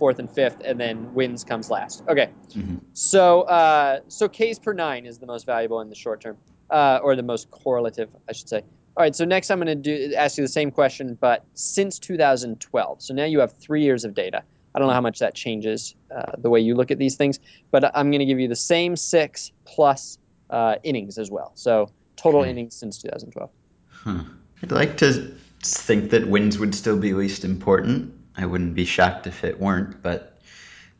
fourth 0.00 0.18
and 0.18 0.30
fifth 0.40 0.60
and 0.68 0.76
then 0.84 0.96
wins 1.18 1.44
comes 1.44 1.70
last 1.76 2.02
okay 2.12 2.28
Mhm. 2.56 2.80
so 2.94 3.42
uh, 3.42 4.00
so 4.08 4.28
Ks 4.28 4.58
per 4.64 4.72
nine 4.72 5.04
is 5.10 5.18
the 5.18 5.26
most 5.26 5.44
valuable 5.46 5.80
in 5.84 5.88
the 5.94 5.94
short 6.04 6.18
term 6.24 6.36
uh, 6.78 6.98
or 7.04 7.14
the 7.14 7.22
most 7.32 7.44
correlative 7.62 8.08
I 8.28 8.32
should 8.32 8.48
say 8.48 8.62
all 8.96 9.04
right, 9.04 9.14
so 9.14 9.24
next 9.24 9.50
I'm 9.50 9.60
going 9.62 9.68
to 9.68 9.74
do 9.90 10.14
ask 10.16 10.36
you 10.36 10.44
the 10.44 10.48
same 10.60 10.70
question, 10.70 11.16
but 11.20 11.46
since 11.54 11.98
2012. 12.00 13.00
So 13.00 13.14
now 13.14 13.24
you 13.24 13.38
have 13.38 13.54
three 13.64 13.84
years 13.84 14.04
of 14.04 14.14
data. 14.14 14.42
I 14.74 14.78
don't 14.78 14.88
know 14.88 14.94
how 14.94 15.00
much 15.00 15.20
that 15.20 15.34
changes 15.34 15.94
uh, 16.14 16.32
the 16.38 16.50
way 16.50 16.60
you 16.60 16.74
look 16.74 16.90
at 16.90 16.98
these 16.98 17.16
things, 17.16 17.38
but 17.70 17.84
I'm 17.96 18.10
going 18.10 18.18
to 18.18 18.26
give 18.26 18.40
you 18.40 18.48
the 18.48 18.56
same 18.74 18.96
six 18.96 19.52
plus 19.64 20.18
uh, 20.50 20.74
innings 20.82 21.18
as 21.18 21.30
well. 21.30 21.52
So 21.54 21.88
total 22.16 22.40
Okay. 22.42 22.50
innings 22.50 22.74
since 22.74 22.98
2012. 22.98 23.50
Huh. 24.04 24.24
I'd 24.62 24.72
like 24.72 24.96
to 24.98 25.08
think 25.62 26.10
that 26.10 26.28
wins 26.28 26.58
would 26.58 26.74
still 26.74 26.98
be 26.98 27.12
least 27.14 27.44
important. 27.44 28.12
I 28.36 28.46
wouldn't 28.46 28.74
be 28.74 28.84
shocked 28.84 29.26
if 29.26 29.44
it 29.44 29.58
weren't, 29.60 30.02
but 30.02 30.40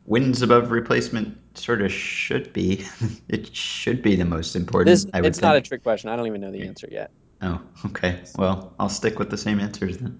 wins 0.05 0.41
above 0.41 0.71
replacement 0.71 1.37
sort 1.57 1.81
of 1.81 1.91
should 1.91 2.51
be. 2.53 2.85
it 3.29 3.55
should 3.55 4.01
be 4.01 4.15
the 4.15 4.25
most 4.25 4.55
important. 4.55 4.87
This 4.87 5.05
I 5.13 5.21
would 5.21 5.27
it's 5.27 5.41
not 5.41 5.55
a 5.55 5.61
trick 5.61 5.83
question. 5.83 6.09
I 6.09 6.15
don't 6.15 6.27
even 6.27 6.41
know 6.41 6.51
the 6.51 6.67
answer 6.67 6.87
yet. 6.91 7.11
Oh, 7.41 7.59
okay. 7.87 8.19
Well, 8.37 8.73
I'll 8.79 8.89
stick 8.89 9.17
with 9.17 9.29
the 9.29 9.37
same 9.37 9.59
answers 9.59 9.97
then. 9.97 10.19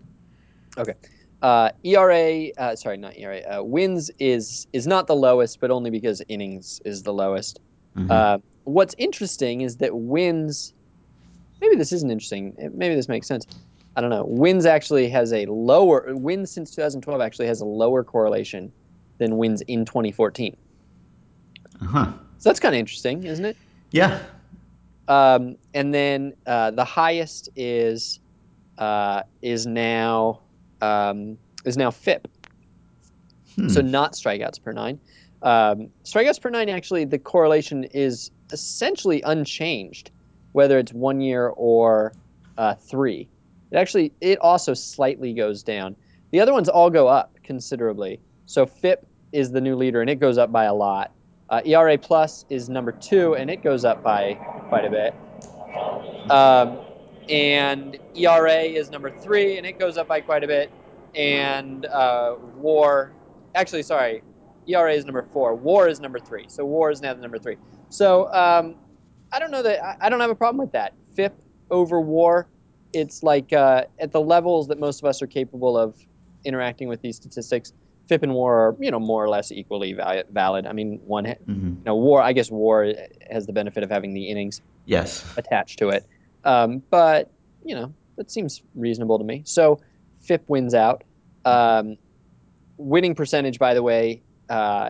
Okay. 0.78 0.94
Uh, 1.42 1.70
ERA, 1.84 2.52
uh, 2.58 2.76
sorry, 2.76 2.98
not 2.98 3.18
ERA. 3.18 3.40
Uh, 3.40 3.64
wins 3.64 4.12
is 4.20 4.68
is 4.74 4.88
not 4.88 5.08
the 5.08 5.16
lowest, 5.16 5.60
but 5.60 5.72
only 5.72 5.90
because 5.90 6.22
innings 6.28 6.80
is 6.86 7.04
the 7.04 7.14
lowest. 7.14 7.60
Mhm. 7.98 8.12
Uh, 8.12 8.38
what's 8.64 8.96
interesting 8.98 9.62
is 9.62 9.78
that 9.78 9.96
wins. 9.96 10.74
Maybe 11.60 11.76
this 11.76 11.92
isn't 11.92 12.10
interesting. 12.10 12.56
Maybe 12.74 12.96
this 12.96 13.08
makes 13.08 13.28
sense. 13.28 13.46
I 13.96 14.02
don't 14.02 14.10
know. 14.10 14.26
Wins 14.26 14.66
actually 14.66 15.10
has 15.10 15.34
a 15.34 15.46
lower 15.48 16.16
wins 16.16 16.52
since 16.52 16.72
2012 16.72 17.22
actually 17.22 17.48
has 17.48 17.62
a 17.62 17.66
lower 17.66 18.04
correlation 18.04 18.72
than 19.18 19.38
wins 19.38 19.62
in 19.62 19.86
2014. 19.86 20.56
uh-huh. 21.82 22.12
So 22.38 22.50
that's 22.50 22.60
kind 22.60 22.74
of 22.74 22.80
interesting, 22.80 23.24
isn't 23.24 23.46
it? 23.46 23.58
Yeah. 23.92 24.20
Um, 25.08 25.58
and 25.74 25.94
then 25.94 26.34
uh, 26.46 26.72
the 26.72 26.86
highest 26.86 27.50
is 27.56 28.20
uh, 28.78 29.24
is 29.42 29.68
now 29.68 30.42
um, 30.82 31.38
is 31.66 31.78
now 31.78 31.92
FIP. 31.92 32.28
Hmm. 33.56 33.68
so 33.68 33.82
not 33.82 34.14
strikeouts 34.14 34.64
per 34.64 34.72
nine. 34.72 35.00
Um, 35.42 35.90
strikeouts 36.06 36.40
per 36.42 36.50
nine, 36.50 36.70
actually, 36.70 37.06
the 37.06 37.20
correlation 37.20 37.84
is 37.84 38.32
essentially 38.52 39.22
unchanged, 39.24 40.12
whether 40.54 40.80
it's 40.80 40.94
one 40.94 41.20
year 41.20 41.48
or 41.48 42.14
uh, 42.58 42.76
three. 42.76 43.28
It 43.72 43.78
actually, 43.78 44.14
it 44.22 44.40
also 44.40 44.74
slightly 44.74 45.34
goes 45.34 45.64
down. 45.64 45.96
The 46.32 46.40
other 46.40 46.54
ones 46.54 46.70
all 46.70 46.90
go 46.90 47.08
up 47.08 47.36
considerably. 47.44 48.20
So 48.46 48.66
FIP 48.66 49.06
is 49.32 49.52
the 49.52 49.62
new 49.62 49.76
leader, 49.76 50.02
and 50.02 50.10
it 50.10 50.20
goes 50.20 50.38
up 50.38 50.52
by 50.52 50.66
a 50.66 50.74
lot. 50.74 51.12
Uh, 51.50 51.62
ERA 51.66 51.98
plus 51.98 52.46
is 52.50 52.70
number 52.70 52.92
two, 52.92 53.36
and 53.36 53.50
it 53.50 53.64
goes 53.64 53.84
up 53.86 54.04
by 54.04 54.36
quite 54.70 54.86
a 54.86 54.90
bit. 54.90 55.14
Um, 56.30 56.80
and 57.30 57.98
ERA 58.16 58.62
is 58.62 58.90
number 58.90 59.12
three, 59.20 59.58
and 59.58 59.66
it 59.66 59.80
goes 59.80 59.98
up 59.98 60.08
by 60.08 60.22
quite 60.22 60.44
a 60.44 60.48
bit. 60.48 60.72
And 61.16 61.86
uh, 61.86 62.36
WAR, 62.56 63.12
actually, 63.56 63.84
sorry, 63.84 64.24
ERA 64.68 64.94
is 64.94 65.06
number 65.06 65.28
four. 65.34 65.56
WAR 65.56 65.88
is 65.88 66.00
number 66.00 66.20
three. 66.20 66.46
So 66.48 66.66
WAR 66.66 66.92
is 66.92 67.02
now 67.02 67.14
the 67.14 67.22
number 67.22 67.40
three. 67.40 67.58
So 67.90 68.32
um, 68.34 68.76
I 69.32 69.40
don't 69.40 69.52
know 69.52 69.64
that 69.64 69.84
I, 69.84 69.98
I 70.02 70.10
don't 70.10 70.20
have 70.20 70.30
a 70.30 70.36
problem 70.36 70.58
with 70.58 70.72
that. 70.74 70.94
FIP 71.16 71.34
over 71.70 72.00
WAR, 72.00 72.48
it's 72.94 73.24
like 73.24 73.54
uh, 73.54 73.86
at 74.00 74.12
the 74.12 74.22
levels 74.22 74.68
that 74.68 74.80
most 74.80 75.02
of 75.02 75.08
us 75.10 75.22
are 75.22 75.28
capable 75.28 75.78
of 75.78 75.96
interacting 76.46 76.88
with 76.88 77.02
these 77.02 77.16
statistics. 77.18 77.72
FIP 78.10 78.24
and 78.24 78.34
WAR 78.34 78.60
are 78.70 78.76
you 78.80 78.92
know 78.92 79.00
more 79.00 79.24
or 79.24 79.30
less 79.30 79.52
equally 79.52 79.94
val- 79.94 80.24
valid. 80.32 80.66
I 80.66 80.74
mean, 80.74 81.00
one 81.06 81.26
ha- 81.26 81.36
Mhm. 81.48 81.78
you 81.78 81.84
know 81.86 81.96
WAR. 81.96 82.22
I 82.22 82.34
guess 82.34 82.50
WAR 82.52 82.94
has 83.30 83.46
the 83.46 83.54
benefit 83.54 83.84
of 83.84 83.90
having 83.90 84.14
the 84.14 84.28
innings 84.28 84.62
Yes. 84.86 85.24
attached 85.38 85.80
to 85.80 85.90
it. 85.90 86.06
Um, 86.44 86.84
but 86.90 87.32
you 87.64 87.76
know 87.76 87.94
that 88.18 88.30
seems 88.32 88.62
reasonable 88.76 89.18
to 89.20 89.24
me. 89.24 89.44
So 89.46 89.80
FIP 90.22 90.44
wins 90.50 90.74
out. 90.74 91.04
Um, 91.46 91.98
winning 92.78 93.16
percentage, 93.16 93.60
by 93.60 93.74
the 93.74 93.84
way, 93.84 94.24
uh, 94.50 94.90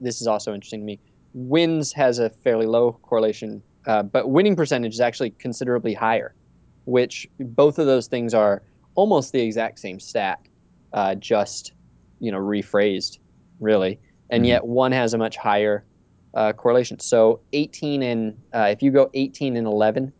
this 0.00 0.20
is 0.20 0.26
also 0.26 0.54
interesting 0.54 0.80
to 0.80 0.86
me. 0.86 1.00
Wins 1.34 1.92
has 1.94 2.18
a 2.18 2.30
fairly 2.30 2.66
low 2.66 2.92
correlation, 3.02 3.62
uh, 3.86 4.02
but 4.02 4.28
winning 4.30 4.54
percentage 4.54 4.92
is 4.94 5.00
actually 5.00 5.30
considerably 5.30 5.94
higher. 5.94 6.34
Which 6.84 7.26
both 7.38 7.78
of 7.78 7.86
those 7.86 8.08
things 8.08 8.34
are 8.34 8.62
almost 8.94 9.32
the 9.32 9.40
exact 9.40 9.78
same 9.78 10.00
stat, 10.00 10.38
uh, 10.92 11.14
just 11.14 11.72
you 12.18 12.32
know 12.32 12.38
rephrased, 12.38 13.18
really. 13.60 14.00
And 14.30 14.44
Mhm. 14.44 14.48
yet 14.48 14.66
one 14.66 14.92
has 14.92 15.14
a 15.14 15.18
much 15.18 15.36
higher 15.36 15.84
uh, 16.34 16.52
correlation. 16.54 16.98
So 16.98 17.42
18 17.52 18.02
and 18.02 18.38
uh, 18.52 18.68
if 18.70 18.82
you 18.82 18.90
go 18.90 19.10
18 19.12 19.56
and 19.56 19.66
11, 19.66 20.12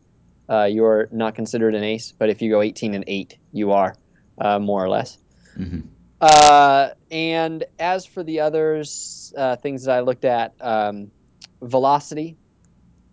uh, 0.49 0.65
you're 0.65 1.09
not 1.11 1.35
considered 1.35 1.75
an 1.75 1.83
ace. 1.83 2.13
But 2.19 2.29
if 2.29 2.43
you 2.43 2.51
go 2.51 2.61
18 2.61 2.95
and 2.95 3.05
8, 3.07 3.39
you 3.53 3.73
are, 3.73 3.95
uh, 4.39 4.59
more 4.59 4.85
or 4.85 4.89
less. 4.89 5.19
hmm 5.57 5.81
Uh, 6.21 6.91
and 7.11 7.65
as 7.79 8.07
for 8.07 8.23
the 8.23 8.41
others, 8.41 9.33
uh, 9.37 9.57
things 9.57 9.85
that 9.85 9.97
I 9.97 10.01
looked 10.01 10.25
at, 10.25 10.55
um, 10.61 11.11
velocity, 11.63 12.37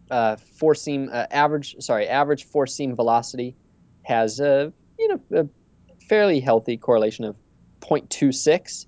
uh, 0.09 0.35
four 0.57 0.75
seam 0.75 1.09
uh, 1.11 1.25
average, 1.31 1.75
sorry, 1.79 2.07
average 2.07 2.45
four 2.45 2.67
seam 2.67 2.95
velocity 2.95 3.55
has 4.03 4.39
a 4.39 4.73
you 4.97 5.07
know 5.07 5.21
a 5.41 5.47
fairly 6.07 6.39
healthy 6.39 6.77
correlation 6.77 7.25
of 7.25 7.35
0.26, 7.81 8.85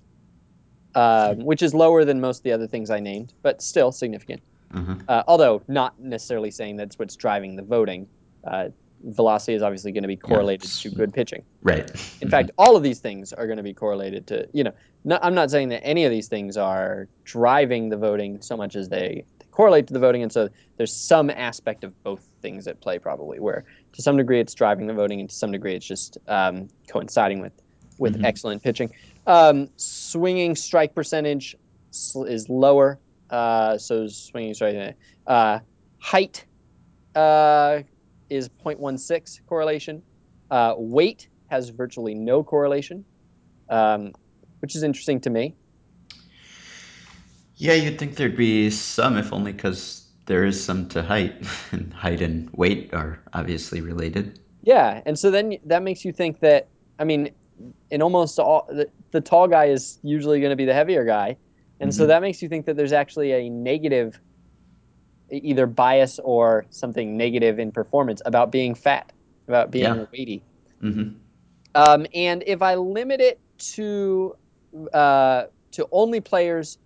um, 0.94 1.44
which 1.44 1.62
is 1.62 1.74
lower 1.74 2.04
than 2.04 2.20
most 2.20 2.38
of 2.38 2.42
the 2.42 2.52
other 2.52 2.66
things 2.66 2.90
I 2.90 3.00
named, 3.00 3.32
but 3.42 3.62
still 3.62 3.92
significant 3.92 4.42
uh 4.74 4.94
uh, 5.08 5.22
although 5.28 5.62
not 5.68 5.98
necessarily 6.00 6.50
saying 6.50 6.76
that's 6.76 6.98
what's 6.98 7.16
driving 7.16 7.56
the 7.56 7.62
voting. 7.62 8.08
Uh, 8.44 8.68
velocity 9.04 9.54
is 9.54 9.62
obviously 9.62 9.90
going 9.90 10.02
to 10.02 10.08
be 10.08 10.16
correlated 10.16 10.70
to 10.70 10.88
good 10.90 11.12
pitching. 11.12 11.42
Right. 11.62 11.90
In 12.20 12.30
fact, 12.30 12.52
all 12.56 12.76
of 12.76 12.84
these 12.84 13.00
things 13.00 13.32
are 13.32 13.46
going 13.46 13.56
to 13.56 13.62
be 13.62 13.74
correlated 13.74 14.28
to, 14.28 14.48
you 14.52 14.62
know, 14.62 14.72
no, 15.04 15.18
I'm 15.20 15.34
not 15.34 15.50
saying 15.50 15.70
that 15.70 15.84
any 15.84 16.04
of 16.04 16.12
these 16.12 16.28
things 16.28 16.56
are 16.56 17.08
driving 17.24 17.88
the 17.88 17.96
voting 17.96 18.40
so 18.42 18.56
much 18.56 18.76
as 18.76 18.88
they 18.88 19.24
correlate 19.52 19.86
to 19.86 19.92
the 19.92 20.00
voting. 20.00 20.22
And 20.22 20.32
so 20.32 20.48
there's 20.76 20.92
some 20.92 21.30
aspect 21.30 21.84
of 21.84 21.92
both 22.02 22.26
things 22.40 22.66
at 22.66 22.80
play, 22.80 22.98
probably, 22.98 23.38
where 23.38 23.64
to 23.92 24.02
some 24.02 24.16
degree 24.16 24.40
it's 24.40 24.54
driving 24.54 24.86
the 24.88 24.94
voting 24.94 25.20
and 25.20 25.28
to 25.30 25.34
some 25.34 25.52
degree 25.52 25.74
it's 25.76 25.86
just 25.86 26.18
um, 26.26 26.68
coinciding 26.90 27.40
with, 27.40 27.52
with 27.98 28.16
Mhm. 28.18 28.24
excellent 28.24 28.62
pitching. 28.62 28.90
Um, 29.26 29.68
swinging 29.76 30.56
strike 30.56 30.94
percentage 30.94 31.54
sl- 31.90 32.24
is 32.24 32.48
lower. 32.48 32.98
Uh, 33.30 33.78
so 33.78 34.08
swinging 34.08 34.54
strike, 34.54 34.96
uh, 35.26 35.60
height 35.98 36.44
uh, 37.14 37.82
is 38.30 38.48
0.16 38.48 39.40
correlation. 39.46 40.02
Uh, 40.50 40.74
weight 40.76 41.28
has 41.48 41.68
virtually 41.68 42.14
no 42.14 42.42
correlation, 42.42 43.04
um, 43.68 44.12
which 44.60 44.74
is 44.74 44.82
interesting 44.82 45.20
to 45.20 45.30
me. 45.30 45.54
Yeah, 47.62 47.74
you'd 47.74 47.96
think 47.98 48.16
there'd 48.16 48.36
be 48.36 48.70
some, 48.70 49.16
if 49.16 49.32
only 49.32 49.52
because 49.52 50.04
there 50.26 50.44
is 50.44 50.62
some 50.62 50.88
to 50.88 51.02
height, 51.02 51.34
and 51.72 51.92
height 51.94 52.20
and 52.20 52.50
weight 52.50 52.92
are 52.92 53.20
obviously 53.32 53.80
related. 53.80 54.40
Yeah, 54.62 55.02
and 55.06 55.18
so 55.18 55.30
then 55.30 55.58
that 55.66 55.82
makes 55.82 56.04
you 56.04 56.12
think 56.12 56.40
that 56.40 56.68
I 56.98 57.04
mean, 57.04 57.30
in 57.90 58.02
almost 58.02 58.38
all 58.38 58.66
the, 58.68 58.88
the 59.12 59.20
tall 59.20 59.48
guy 59.48 59.66
is 59.66 59.98
usually 60.02 60.40
going 60.40 60.50
to 60.50 60.56
be 60.56 60.64
the 60.64 60.74
heavier 60.74 61.04
guy, 61.04 61.36
and 61.80 61.94
so 61.94 62.04
Mhm. 62.04 62.08
that 62.08 62.22
makes 62.22 62.42
you 62.42 62.48
think 62.48 62.66
that 62.66 62.76
there's 62.76 62.92
actually 62.92 63.32
a 63.32 63.48
negative, 63.48 64.20
either 65.30 65.66
bias 65.66 66.18
or 66.18 66.66
something 66.70 67.16
negative 67.16 67.58
in 67.58 67.72
performance 67.72 68.20
about 68.26 68.52
being 68.52 68.74
fat, 68.74 69.12
about 69.48 69.70
being 69.70 69.84
Yeah. 69.84 70.06
weighty. 70.12 70.44
hmm 70.80 71.08
Um, 71.74 72.06
and 72.14 72.42
if 72.46 72.60
I 72.62 72.74
limit 72.74 73.20
it 73.20 73.40
to 73.74 74.34
uh, 74.92 75.44
to 75.72 75.88
only 75.90 76.20
players 76.20 76.78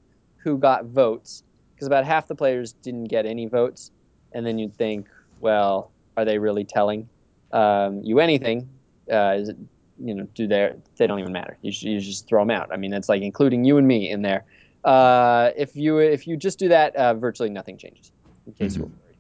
who 0.47 0.57
got 0.57 0.85
votes, 0.85 1.43
because 1.75 1.89
about 1.89 2.05
half 2.05 2.29
the 2.29 2.35
players 2.37 2.75
didn't 2.75 3.07
get 3.07 3.27
any 3.27 3.47
votes, 3.47 3.91
and 4.33 4.47
then 4.47 4.61
you'd 4.61 4.77
think, 4.77 5.09
well, 5.41 5.91
are 6.17 6.25
they 6.25 6.39
really 6.39 6.65
telling 6.65 7.09
um, 7.53 8.01
you 8.05 8.21
anything? 8.21 8.69
Uh, 9.13 9.35
is 9.37 9.49
it, 9.49 9.57
you 9.99 10.15
know, 10.15 10.27
do 10.37 10.47
they 10.47 10.73
they 10.99 11.09
don't 11.09 11.19
even 11.19 11.33
matter. 11.33 11.59
You 11.63 11.73
should, 11.73 11.89
you 11.89 12.01
just 12.01 12.29
throw 12.29 12.43
them 12.43 12.51
out. 12.51 12.73
I 12.73 12.77
mean, 12.77 12.93
that's 12.93 13.09
like 13.09 13.23
including 13.23 13.65
you 13.65 13.77
and 13.77 13.89
me 13.89 14.09
in 14.09 14.23
there. 14.23 14.45
Uh, 14.85 15.51
if 15.57 15.75
you 15.75 15.99
if 15.99 16.29
you 16.29 16.37
just 16.37 16.61
do 16.61 16.69
that, 16.69 16.95
uh, 16.95 17.15
virtually 17.15 17.51
nothing 17.51 17.77
changes. 17.77 18.13
In 18.47 18.53
case 18.53 18.77
you 18.77 18.83
were 18.83 18.89
worried. 18.89 19.17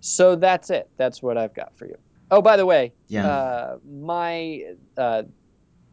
So 0.00 0.36
that's 0.36 0.68
it. 0.68 0.90
That's 0.98 1.22
what 1.22 1.38
I've 1.38 1.54
got 1.54 1.74
for 1.78 1.86
you. 1.86 1.96
Oh, 2.30 2.42
by 2.42 2.58
the 2.58 2.66
way, 2.66 2.92
Yeah. 3.08 3.26
uh, 3.26 3.78
my 3.88 4.64
uh, 4.98 5.22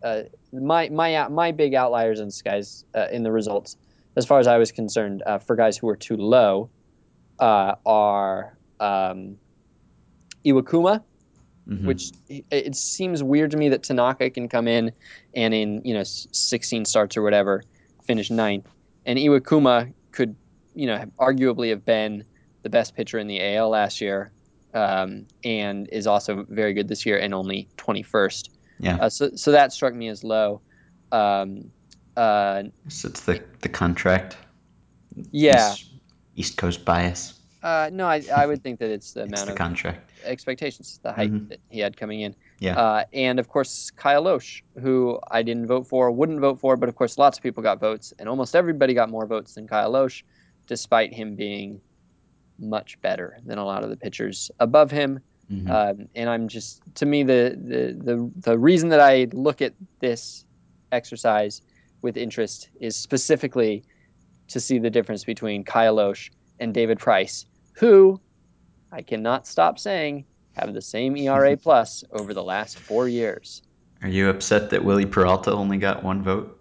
uh, 0.04 0.24
my 0.52 0.90
my 0.90 1.28
my 1.30 1.52
big 1.54 1.74
outliers 1.74 2.20
in 2.20 2.30
guys 2.44 2.84
uh, 2.96 3.08
in 3.12 3.24
the 3.24 3.32
results, 3.32 3.78
as 4.16 4.26
far 4.26 4.40
as 4.40 4.48
I 4.48 4.58
was 4.58 4.72
concerned, 4.72 5.24
uh, 5.26 5.40
for 5.40 5.56
guys 5.56 5.78
who 5.78 5.88
were 5.88 5.96
too 5.96 6.18
low, 6.18 6.70
uh, 7.40 7.76
are 7.86 8.58
um, 8.80 9.38
Iwakuma, 10.46 11.04
Mhm. 11.68 11.86
which 11.86 12.12
it, 12.28 12.44
it 12.52 12.76
seems 12.76 13.24
weird 13.24 13.52
to 13.52 13.58
me 13.58 13.70
that 13.70 13.84
Tanaka 13.84 14.30
can 14.30 14.50
come 14.50 14.68
in 14.68 14.92
and 15.34 15.54
in 15.54 15.82
you 15.86 15.94
know 15.94 16.04
16 16.04 16.84
starts 16.84 17.16
or 17.16 17.22
whatever 17.22 17.64
finish 18.04 18.30
ninth, 18.30 18.68
and 19.06 19.18
Iwakuma 19.18 19.94
could 20.12 20.36
you 20.76 20.88
know 20.88 21.06
arguably 21.18 21.70
have 21.70 21.86
been 21.86 22.26
the 22.64 22.70
best 22.70 22.96
pitcher 22.96 23.18
in 23.18 23.28
the 23.28 23.42
AL 23.56 23.70
last 23.70 24.02
year, 24.02 24.34
um, 24.74 25.26
and 25.46 25.88
is 25.90 26.06
also 26.06 26.46
very 26.50 26.74
good 26.74 26.90
this 26.90 27.06
year 27.06 27.18
and 27.18 27.34
only 27.34 27.70
21st. 27.78 28.50
Yeah. 28.80 28.98
Uh, 28.98 29.10
so 29.10 29.30
so 29.36 29.52
that 29.54 29.72
struck 29.72 29.94
me 29.94 30.10
as 30.10 30.24
low. 30.24 30.60
Um, 31.14 31.72
uh, 32.18 32.64
So 32.88 33.08
it's 33.10 33.22
the 33.22 33.42
the 33.62 33.70
contract. 33.70 34.38
yeah. 35.32 35.72
East, 35.74 35.92
East 36.36 36.58
Coast 36.58 36.86
bias. 36.86 37.40
Uh, 37.62 37.90
no, 37.94 38.06
I, 38.06 38.22
I 38.36 38.46
would 38.46 38.62
think 38.62 38.80
that 38.80 38.90
it's 38.90 39.14
the 39.14 39.22
It's 39.24 39.32
amount 39.32 39.46
the 39.48 39.52
of 39.54 39.58
contract. 39.58 40.12
expectations, 40.26 41.00
the 41.02 41.14
height 41.14 41.32
Mhm. 41.32 41.50
that 41.50 41.60
he 41.70 41.80
had 41.80 41.96
coming 41.96 42.20
in. 42.22 42.36
Yeah. 42.60 42.78
Uh, 42.78 43.04
and 43.14 43.40
of 43.40 43.48
course, 43.48 43.90
Kyle 43.96 44.24
Lohse, 44.24 44.62
who 44.82 45.18
I 45.32 45.44
didn't 45.44 45.68
vote 45.68 45.88
for, 45.88 46.12
wouldn't 46.12 46.42
vote 46.42 46.60
for, 46.60 46.76
but 46.76 46.90
of 46.90 46.96
course, 46.96 47.18
lots 47.18 47.38
of 47.38 47.44
people 47.44 47.64
got 47.64 47.80
votes, 47.80 48.14
and 48.20 48.28
almost 48.28 48.56
everybody 48.56 48.94
got 48.94 49.10
more 49.10 49.26
votes 49.26 49.54
than 49.54 49.68
Kyle 49.68 49.92
Lohse, 49.94 50.24
despite 50.68 51.14
him 51.14 51.36
being 51.36 51.80
much 52.60 53.00
better 53.02 53.40
than 53.46 53.58
a 53.58 53.66
lot 53.66 53.84
of 53.84 53.90
the 53.90 53.98
pitchers 53.98 54.52
above 54.60 54.92
him. 54.92 55.20
Mhm. 55.52 55.70
Um, 55.70 56.08
and 56.16 56.30
I'm 56.30 56.48
just, 56.50 56.82
to 56.96 57.06
me, 57.06 57.24
the, 57.24 57.56
the 57.58 57.82
the 58.08 58.32
the 58.52 58.58
reason 58.58 58.90
that 58.90 59.00
I 59.02 59.28
look 59.34 59.62
at 59.62 59.74
this 60.00 60.46
exercise 60.92 61.62
with 62.04 62.18
interest 62.18 62.70
is 62.80 62.96
specifically 62.96 63.84
to 64.50 64.60
see 64.60 64.78
the 64.78 64.90
difference 64.92 65.24
between 65.24 65.64
Kyle 65.64 65.96
Lohse 65.96 66.30
and 66.60 66.74
David 66.74 67.00
Price, 67.00 67.46
who 67.72 68.22
I 68.92 69.02
cannot 69.02 69.48
stop 69.48 69.80
saying 69.80 70.26
have 70.52 70.74
the 70.76 70.82
same 70.82 71.18
ERA 71.18 71.58
plus 71.64 72.04
over 72.12 72.34
the 72.34 72.44
last 72.44 72.78
four 72.78 73.08
years. 73.08 73.64
Are 74.04 74.10
you 74.10 74.30
upset 74.30 74.70
that 74.70 74.84
Wily 74.84 75.06
Peralta 75.08 75.52
only 75.52 75.78
got 75.78 76.04
one 76.04 76.22
vote? 76.22 76.60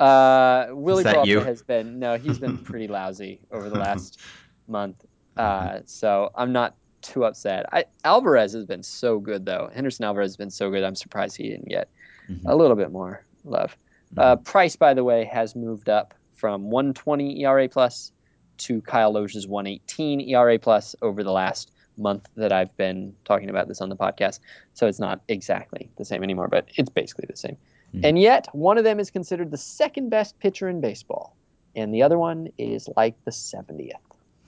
Uh, 0.00 0.66
Wily 0.70 1.04
Peralta 1.04 1.28
you? 1.28 1.40
has 1.40 1.62
been 1.62 1.98
no, 1.98 2.16
he's 2.16 2.38
been 2.38 2.56
pretty 2.64 2.88
lousy 2.88 3.40
over 3.50 3.68
the 3.68 3.78
last 3.78 4.20
month. 4.68 5.04
Uh, 5.36 5.80
so 5.84 6.30
I'm 6.34 6.52
not 6.52 6.76
too 7.02 7.24
upset. 7.24 7.66
I, 7.72 7.84
Alvarez 8.04 8.52
has 8.54 8.64
been 8.64 8.82
so 8.82 9.18
good 9.18 9.44
though. 9.44 9.68
Henderson 9.74 10.04
Alvarez 10.04 10.30
has 10.30 10.36
been 10.36 10.50
so 10.50 10.70
good. 10.70 10.82
I'm 10.82 10.94
surprised 10.94 11.36
he 11.36 11.48
didn't 11.50 11.68
get 11.68 11.90
Mhm. 12.30 12.40
a 12.46 12.56
little 12.56 12.74
bit 12.76 12.90
more 12.90 13.24
love. 13.44 13.76
Uh, 14.16 14.36
Price, 14.36 14.76
by 14.76 14.94
the 14.94 15.04
way, 15.04 15.24
has 15.24 15.56
moved 15.56 15.88
up 15.88 16.14
from 16.36 16.70
120 16.70 17.42
ERA 17.42 17.68
plus 17.68 18.12
to 18.58 18.80
Kyle 18.82 19.12
Lohse's 19.12 19.46
118 19.46 20.20
ERA 20.20 20.58
plus 20.58 20.94
over 21.02 21.22
the 21.22 21.32
last 21.32 21.70
month 21.98 22.28
that 22.36 22.52
I've 22.52 22.76
been 22.76 23.14
talking 23.24 23.50
about 23.50 23.68
this 23.68 23.80
on 23.80 23.88
the 23.88 23.96
podcast. 23.96 24.40
So 24.74 24.86
it's 24.86 24.98
not 24.98 25.20
exactly 25.28 25.90
the 25.96 26.04
same 26.04 26.22
anymore, 26.22 26.48
but 26.48 26.68
it's 26.76 26.90
basically 26.90 27.26
the 27.28 27.36
same. 27.36 27.56
Hmm. 27.92 28.00
And 28.04 28.18
yet, 28.18 28.48
one 28.52 28.78
of 28.78 28.84
them 28.84 29.00
is 29.00 29.10
considered 29.10 29.50
the 29.50 29.58
second 29.58 30.10
best 30.10 30.38
pitcher 30.38 30.68
in 30.68 30.80
baseball, 30.80 31.36
and 31.74 31.92
the 31.94 32.02
other 32.02 32.18
one 32.18 32.48
is 32.58 32.88
like 32.96 33.16
the 33.24 33.30
70th. 33.30 33.92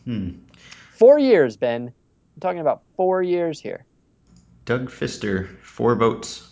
Hmm. 0.05 0.31
Four 0.93 1.19
years, 1.19 1.57
Ben. 1.57 1.93
I'm 2.37 2.41
talking 2.41 2.61
about 2.61 2.83
four 2.97 3.23
years 3.23 3.61
here. 3.61 3.85
Doug 4.65 4.91
Fister, 4.91 5.49
four 5.63 5.95
votes. 5.95 6.48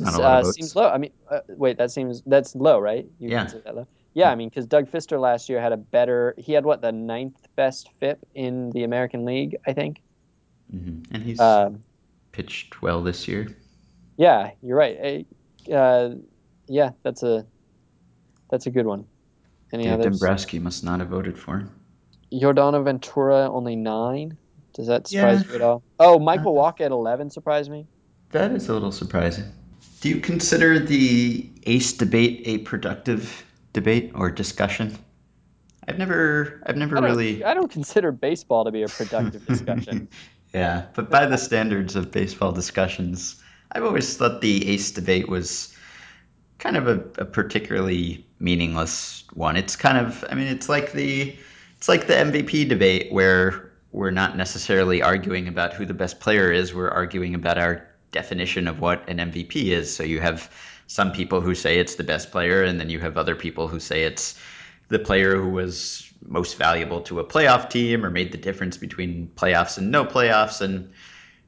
Uh, 0.00 0.42
seems 0.52 0.74
low. 0.76 0.88
I 0.88 0.98
mean, 0.98 1.12
uh, 1.30 1.40
wait, 1.48 1.78
that 1.78 1.90
seems 1.90 2.22
that's 2.26 2.54
low, 2.54 2.78
right? 2.78 3.06
You 3.18 3.30
Yeah. 3.30 3.50
low? 3.72 3.86
Yeah, 4.14 4.30
I 4.30 4.34
mean, 4.36 4.48
because 4.48 4.66
Doug 4.66 4.88
Fister 4.90 5.20
last 5.20 5.48
year 5.48 5.60
had 5.60 5.72
a 5.72 5.76
better. 5.76 6.34
He 6.38 6.52
had 6.52 6.64
what 6.64 6.80
the 6.82 6.92
ninth 6.92 7.36
best 7.56 7.90
FIP 8.00 8.18
in 8.34 8.70
the 8.70 8.84
American 8.84 9.24
League, 9.24 9.56
I 9.66 9.72
think. 9.72 10.00
Mhm. 10.72 11.04
And 11.10 11.22
he's 11.22 11.40
Um, 11.40 11.82
pitched 12.32 12.80
well 12.82 13.02
this 13.02 13.26
year. 13.28 13.48
yeah, 14.16 14.50
you're 14.62 14.76
right. 14.76 15.26
Uh, 15.72 16.10
yeah, 16.68 16.90
that's 17.02 17.22
a 17.22 17.44
that's 18.50 18.66
a 18.66 18.70
good 18.70 18.86
one. 18.86 19.04
Any 19.72 19.84
Dave 19.84 19.94
others? 19.94 20.20
Dombrowski 20.20 20.58
must 20.60 20.84
not 20.84 21.00
have 21.00 21.08
voted 21.08 21.36
for 21.36 21.58
him. 21.58 21.70
Yordano 22.32 22.84
Ventura 22.84 23.50
only 23.50 23.74
nine. 23.74 24.36
Does 24.74 24.86
that 24.86 25.06
surprise 25.08 25.42
Yeah. 25.44 25.48
you 25.48 25.54
at 25.56 25.60
all? 25.62 25.82
Oh, 25.98 26.18
Michael 26.18 26.54
Wacha 26.54 26.82
at 26.82 26.92
eleven 26.92 27.30
surprised 27.30 27.70
me. 27.70 27.86
That 28.30 28.52
is 28.52 28.68
a 28.68 28.72
little 28.72 28.92
surprising. 28.92 29.44
Do 30.04 30.10
you 30.10 30.20
consider 30.20 30.78
the 30.78 31.48
ace 31.62 31.94
debate 31.94 32.42
a 32.44 32.58
productive 32.58 33.42
debate 33.72 34.12
or 34.14 34.30
discussion? 34.30 34.98
I've 35.88 35.96
never, 35.96 36.60
I've 36.66 36.76
never 36.76 36.98
I 36.98 37.00
really. 37.00 37.42
I 37.42 37.54
don't 37.54 37.70
consider 37.70 38.12
baseball 38.12 38.66
to 38.66 38.70
be 38.70 38.82
a 38.82 38.88
productive 38.88 39.46
discussion. 39.46 40.08
yeah, 40.52 40.84
but 40.92 41.08
by 41.08 41.24
the 41.24 41.38
standards 41.38 41.96
of 41.96 42.12
baseball 42.12 42.52
discussions, 42.52 43.42
I've 43.72 43.82
always 43.82 44.14
thought 44.14 44.42
the 44.42 44.68
ace 44.68 44.90
debate 44.90 45.30
was 45.30 45.74
kind 46.58 46.76
of 46.76 46.86
a, 46.86 47.22
a 47.22 47.24
particularly 47.24 48.26
meaningless 48.40 49.24
one. 49.32 49.56
It's 49.56 49.74
kind 49.74 49.96
of, 49.96 50.22
I 50.28 50.34
mean, 50.34 50.48
it's 50.48 50.68
like 50.68 50.92
the, 50.92 51.34
it's 51.78 51.88
like 51.88 52.08
the 52.08 52.12
MVP 52.12 52.68
debate 52.68 53.10
where 53.10 53.72
we're 53.92 54.10
not 54.10 54.36
necessarily 54.36 55.00
arguing 55.00 55.48
about 55.48 55.72
who 55.72 55.86
the 55.86 55.94
best 55.94 56.20
player 56.20 56.52
is. 56.52 56.74
We're 56.74 56.90
arguing 56.90 57.34
about 57.34 57.56
our 57.56 57.88
definition 58.14 58.66
of 58.66 58.80
what 58.80 59.06
an 59.08 59.18
MVP 59.18 59.66
is. 59.66 59.94
So 59.94 60.02
you 60.02 60.20
have 60.20 60.50
some 60.86 61.12
people 61.12 61.42
who 61.42 61.54
say 61.54 61.78
it's 61.78 61.96
the 61.96 62.04
best 62.04 62.30
player, 62.30 62.62
and 62.62 62.80
then 62.80 62.88
you 62.88 63.00
have 63.00 63.18
other 63.18 63.34
people 63.34 63.68
who 63.68 63.80
say 63.80 64.04
it's 64.04 64.38
the 64.88 64.98
player 64.98 65.36
who 65.36 65.50
was 65.50 66.10
most 66.26 66.56
valuable 66.56 67.00
to 67.02 67.20
a 67.20 67.24
playoff 67.24 67.68
team 67.68 68.04
or 68.04 68.10
made 68.10 68.32
the 68.32 68.38
difference 68.38 68.78
between 68.78 69.30
playoffs 69.36 69.76
and 69.76 69.90
no 69.90 70.04
playoffs. 70.04 70.62
And, 70.62 70.90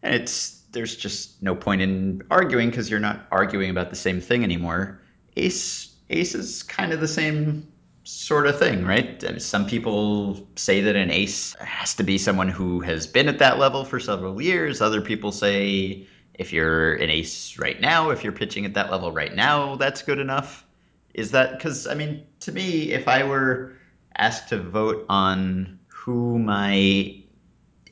and 0.02 0.14
it's 0.14 0.62
there's 0.72 0.96
just 0.96 1.42
no 1.42 1.54
point 1.54 1.80
in 1.80 2.22
arguing 2.30 2.68
because 2.70 2.90
you're 2.90 3.00
not 3.00 3.26
arguing 3.30 3.70
about 3.70 3.88
the 3.90 3.96
same 3.96 4.20
thing 4.20 4.44
anymore. 4.44 5.00
Ace 5.36 5.94
ace 6.10 6.34
is 6.34 6.62
kind 6.62 6.92
of 6.92 7.00
the 7.00 7.08
same 7.08 7.66
sort 8.04 8.46
of 8.46 8.58
thing, 8.58 8.84
right? 8.84 9.42
Some 9.42 9.66
people 9.66 10.46
say 10.54 10.80
that 10.82 10.94
an 10.94 11.10
ace 11.10 11.54
has 11.54 11.94
to 11.94 12.04
be 12.04 12.18
someone 12.18 12.48
who 12.48 12.80
has 12.80 13.06
been 13.06 13.28
at 13.28 13.40
that 13.40 13.58
level 13.58 13.84
for 13.84 13.98
several 13.98 14.40
years. 14.40 14.80
Other 14.80 15.00
people 15.00 15.32
say 15.32 16.06
if 16.38 16.52
you're 16.52 16.94
an 16.94 17.10
ace 17.10 17.58
right 17.58 17.80
now, 17.80 18.10
if 18.10 18.22
you're 18.22 18.32
pitching 18.32 18.64
at 18.64 18.74
that 18.74 18.90
level 18.90 19.12
right 19.12 19.34
now, 19.34 19.76
that's 19.76 20.02
good 20.02 20.18
enough. 20.18 20.64
Is 21.14 21.30
that 21.30 21.52
because, 21.52 21.86
I 21.86 21.94
mean, 21.94 22.24
to 22.40 22.52
me, 22.52 22.92
if 22.92 23.08
I 23.08 23.24
were 23.24 23.72
asked 24.16 24.50
to 24.50 24.58
vote 24.58 25.06
on 25.08 25.78
who 25.88 26.38
my 26.38 27.22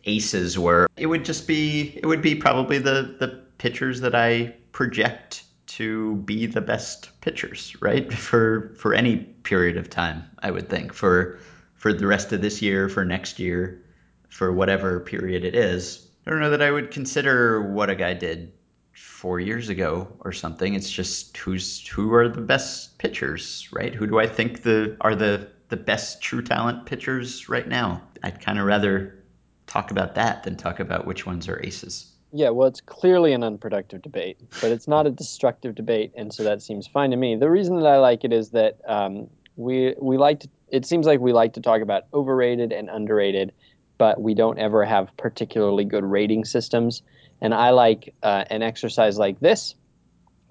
aces 0.04 0.59
were, 0.59 0.88
it 0.96 1.07
would 1.07 1.24
just 1.24 1.46
be, 1.46 1.98
it 2.02 2.07
would 2.07 2.22
be 2.22 2.35
probably 2.35 2.78
the, 2.78 3.16
the 3.18 3.28
pitchers 3.59 4.00
that 4.00 4.14
I 4.14 4.54
project 4.72 5.44
to 5.66 6.16
be 6.16 6.46
the 6.46 6.61
best 6.61 7.18
pitchers, 7.20 7.74
right? 7.80 8.12
For 8.28 8.74
for 8.76 8.94
any 8.94 9.16
period 9.16 9.76
of 9.76 9.90
time, 9.90 10.24
I 10.40 10.50
would 10.50 10.68
think 10.68 10.92
for 10.92 11.38
for 11.74 11.92
the 11.92 12.07
rest 12.07 12.33
of 12.33 12.40
this 12.40 12.62
year, 12.62 12.88
for 12.88 13.04
next 13.04 13.38
year, 13.38 13.83
for 14.28 14.52
whatever 14.52 15.00
period 15.00 15.44
it 15.44 15.54
is. 15.54 16.03
I 16.26 16.30
don't 16.30 16.40
know 16.40 16.50
that 16.50 16.62
I 16.62 16.70
would 16.70 16.90
consider 16.90 17.60
what 17.60 17.90
a 17.90 17.94
guy 17.94 18.14
did 18.14 18.52
four 18.92 19.40
years 19.40 19.68
ago 19.68 20.08
or 20.20 20.32
something. 20.32 20.74
It's 20.74 20.90
just 20.90 21.37
who's 21.37 21.87
who 21.87 22.14
are 22.14 22.28
the 22.28 22.40
best 22.40 22.98
pitchers, 22.98 23.68
right? 23.72 23.94
Who 23.94 24.06
do 24.06 24.18
I 24.18 24.26
think 24.26 24.62
the 24.62 24.96
are 25.00 25.14
the 25.14 25.48
the 25.68 25.76
best 25.76 26.22
true 26.22 26.42
talent 26.42 26.87
pitchers 26.87 27.48
right 27.48 27.68
now? 27.68 28.02
I'd 28.22 28.40
kind 28.40 28.58
of 28.58 28.66
rather 28.66 29.22
talk 29.66 29.90
about 29.90 30.14
that 30.14 30.44
than 30.44 30.56
talk 30.56 30.80
about 30.80 31.06
which 31.06 31.26
ones 31.26 31.48
are 31.48 31.60
aces. 31.62 32.10
Yeah, 32.32 32.50
well, 32.50 32.66
it's 32.66 32.80
clearly 32.80 33.32
an 33.32 33.44
unproductive 33.44 34.02
debate, 34.02 34.38
but 34.60 34.72
it's 34.72 34.88
not 34.88 35.06
a 35.06 35.10
destructive 35.10 35.74
debate, 35.76 36.12
and 36.16 36.34
so 36.34 36.42
that 36.42 36.62
seems 36.62 36.87
fine 36.87 37.10
to 37.10 37.16
me. 37.16 37.37
The 37.37 37.48
reason 37.48 37.76
that 37.76 37.87
I 37.87 37.98
like 37.98 38.24
it 38.24 38.32
is 38.32 38.50
that 38.50 38.78
um, 38.88 39.28
we 39.56 39.94
we 40.00 40.16
like 40.16 40.40
to. 40.40 40.48
It 40.68 40.84
seems 40.84 41.06
like 41.06 41.20
we 41.20 41.32
like 41.32 41.52
to 41.52 41.60
talk 41.60 41.80
about 41.80 42.04
overrated 42.12 42.72
and 42.72 42.90
underrated, 42.90 43.52
but 43.98 44.20
we 44.20 44.35
don't 44.35 44.59
ever 44.59 44.85
have 44.85 45.16
particularly 45.16 45.85
good 45.85 46.04
rating 46.04 46.44
systems. 46.44 47.02
And 47.40 47.54
I 47.54 47.70
like 47.70 48.14
uh, 48.22 48.44
an 48.50 48.62
exercise 48.62 49.18
like 49.18 49.40
this 49.40 49.74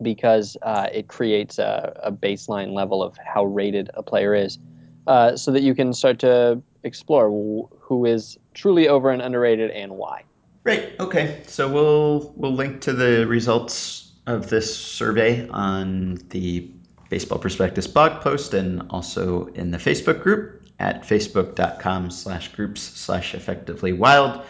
because 0.02 0.58
uh, 0.62 0.88
it 0.92 1.08
creates 1.08 1.60
a, 1.60 2.00
a 2.04 2.12
baseline 2.12 2.74
level 2.74 3.02
of 3.04 3.18
how 3.18 3.46
rated 3.46 3.90
a 3.94 4.04
player 4.04 4.34
is, 4.34 4.60
uh, 5.08 5.36
so 5.36 5.52
that 5.52 5.62
you 5.62 5.76
can 5.76 5.94
start 5.94 6.20
to 6.20 6.62
explore 6.84 7.30
wh- 7.30 7.74
who 7.80 8.06
is 8.06 8.38
truly 8.54 8.88
over 8.88 9.10
and 9.10 9.22
underrated 9.22 9.72
and 9.72 9.94
why. 9.94 10.24
Great. 10.64 10.94
Okay. 11.00 11.42
So 11.48 11.72
we'll 11.72 12.34
we'll 12.36 12.54
link 12.54 12.82
to 12.82 12.94
the 12.94 13.28
results 13.28 14.12
of 14.26 14.50
this 14.50 14.76
survey 14.76 15.48
on 15.50 16.16
the 16.30 16.70
Baseball 17.10 17.38
Prospectus 17.38 17.88
blog 17.88 18.22
post 18.22 18.54
and 18.54 18.84
also 18.90 19.48
in 19.48 19.72
the 19.72 19.78
Facebook 19.78 20.22
group 20.22 20.63
at 20.80 21.04
facebook.com 21.04 22.12
slash 22.12 22.50
groups 22.54 22.82
slash 22.82 23.36
effectively 23.36 23.94
wild. 23.94 24.44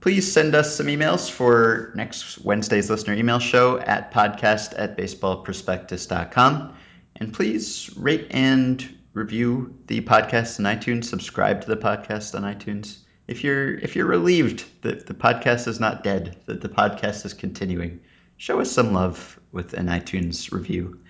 Please 0.00 0.30
send 0.30 0.54
us 0.54 0.76
some 0.76 0.86
emails 0.86 1.28
for 1.30 1.92
next 1.94 2.38
Wednesday's 2.44 2.88
listener 2.88 3.14
email 3.14 3.40
show 3.40 3.78
at 3.80 4.12
podcast 4.12 4.74
at 4.78 4.96
baseballprospectus.com. 4.96 6.74
And 7.16 7.34
please 7.34 7.90
rate 7.96 8.28
and 8.30 8.98
review 9.12 9.74
the 9.88 10.00
podcast 10.02 10.60
on 10.60 10.76
iTunes. 10.76 11.04
Subscribe 11.04 11.60
to 11.62 11.66
the 11.66 11.76
podcast 11.76 12.34
on 12.34 12.42
iTunes. 12.42 12.98
If 13.26 13.42
you're 13.42 13.74
if 13.74 13.96
you're 13.96 14.06
relieved 14.06 14.64
that 14.82 15.06
the 15.06 15.14
podcast 15.14 15.66
is 15.66 15.80
not 15.80 16.04
dead, 16.04 16.36
that 16.46 16.60
the 16.60 16.68
podcast 16.68 17.26
is 17.26 17.34
continuing, 17.34 18.00
show 18.36 18.60
us 18.60 18.70
some 18.70 18.92
love 18.92 19.38
with 19.52 19.74
an 19.74 19.86
iTunes 19.88 20.52
review. 20.52 21.00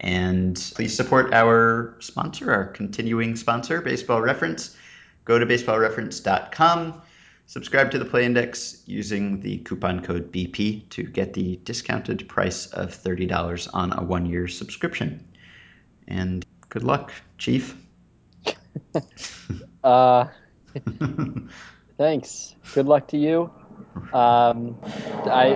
And 0.00 0.56
please 0.74 0.94
support 0.94 1.34
our 1.34 1.96
sponsor, 1.98 2.52
our 2.52 2.66
continuing 2.66 3.34
sponsor, 3.36 3.80
Baseball 3.80 4.20
Reference. 4.20 4.76
Go 5.24 5.38
to 5.38 5.44
baseballreference.com, 5.44 7.02
subscribe 7.46 7.90
to 7.90 7.98
the 7.98 8.04
Play 8.04 8.24
Index 8.24 8.82
using 8.86 9.40
the 9.40 9.58
coupon 9.58 10.02
code 10.02 10.32
BP 10.32 10.88
to 10.90 11.02
get 11.02 11.34
the 11.34 11.56
discounted 11.64 12.28
price 12.28 12.66
of 12.66 12.90
$30 12.90 13.68
on 13.74 13.92
a 13.92 14.02
one 14.02 14.24
year 14.24 14.46
subscription. 14.48 15.26
And 16.06 16.46
good 16.68 16.84
luck, 16.84 17.12
Chief. 17.38 17.76
Uh, 19.84 20.26
thanks. 21.98 22.54
Good 22.74 22.86
luck 22.86 23.06
to 23.08 23.16
you. 23.16 23.50
Um, 24.12 24.76
I, 24.82 25.54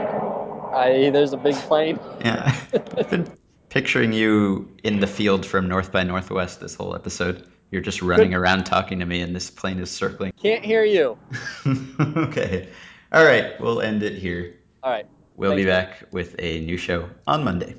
I 0.72 1.10
there's 1.10 1.32
a 1.32 1.36
big 1.36 1.56
plane. 1.56 1.98
yeah. 2.20 2.54
Picturing 3.72 4.12
you 4.12 4.68
in 4.84 5.00
the 5.00 5.06
field 5.06 5.46
from 5.46 5.66
North 5.66 5.92
by 5.92 6.02
Northwest 6.02 6.60
this 6.60 6.74
whole 6.74 6.94
episode. 6.94 7.46
You're 7.70 7.80
just 7.80 8.02
running 8.02 8.34
around 8.34 8.64
talking 8.64 8.98
to 8.98 9.06
me, 9.06 9.22
and 9.22 9.34
this 9.34 9.48
plane 9.48 9.78
is 9.78 9.90
circling. 9.90 10.32
Can't 10.42 10.62
hear 10.62 10.84
you. 10.84 11.16
okay. 11.66 12.68
All 13.10 13.24
right. 13.24 13.58
We'll 13.58 13.80
end 13.80 14.02
it 14.02 14.12
here. 14.12 14.56
All 14.82 14.90
right. 14.90 15.06
We'll 15.36 15.56
be 15.56 15.64
back 15.64 16.04
with 16.12 16.36
a 16.38 16.60
new 16.60 16.76
show 16.76 17.08
on 17.26 17.44
Monday. 17.44 17.76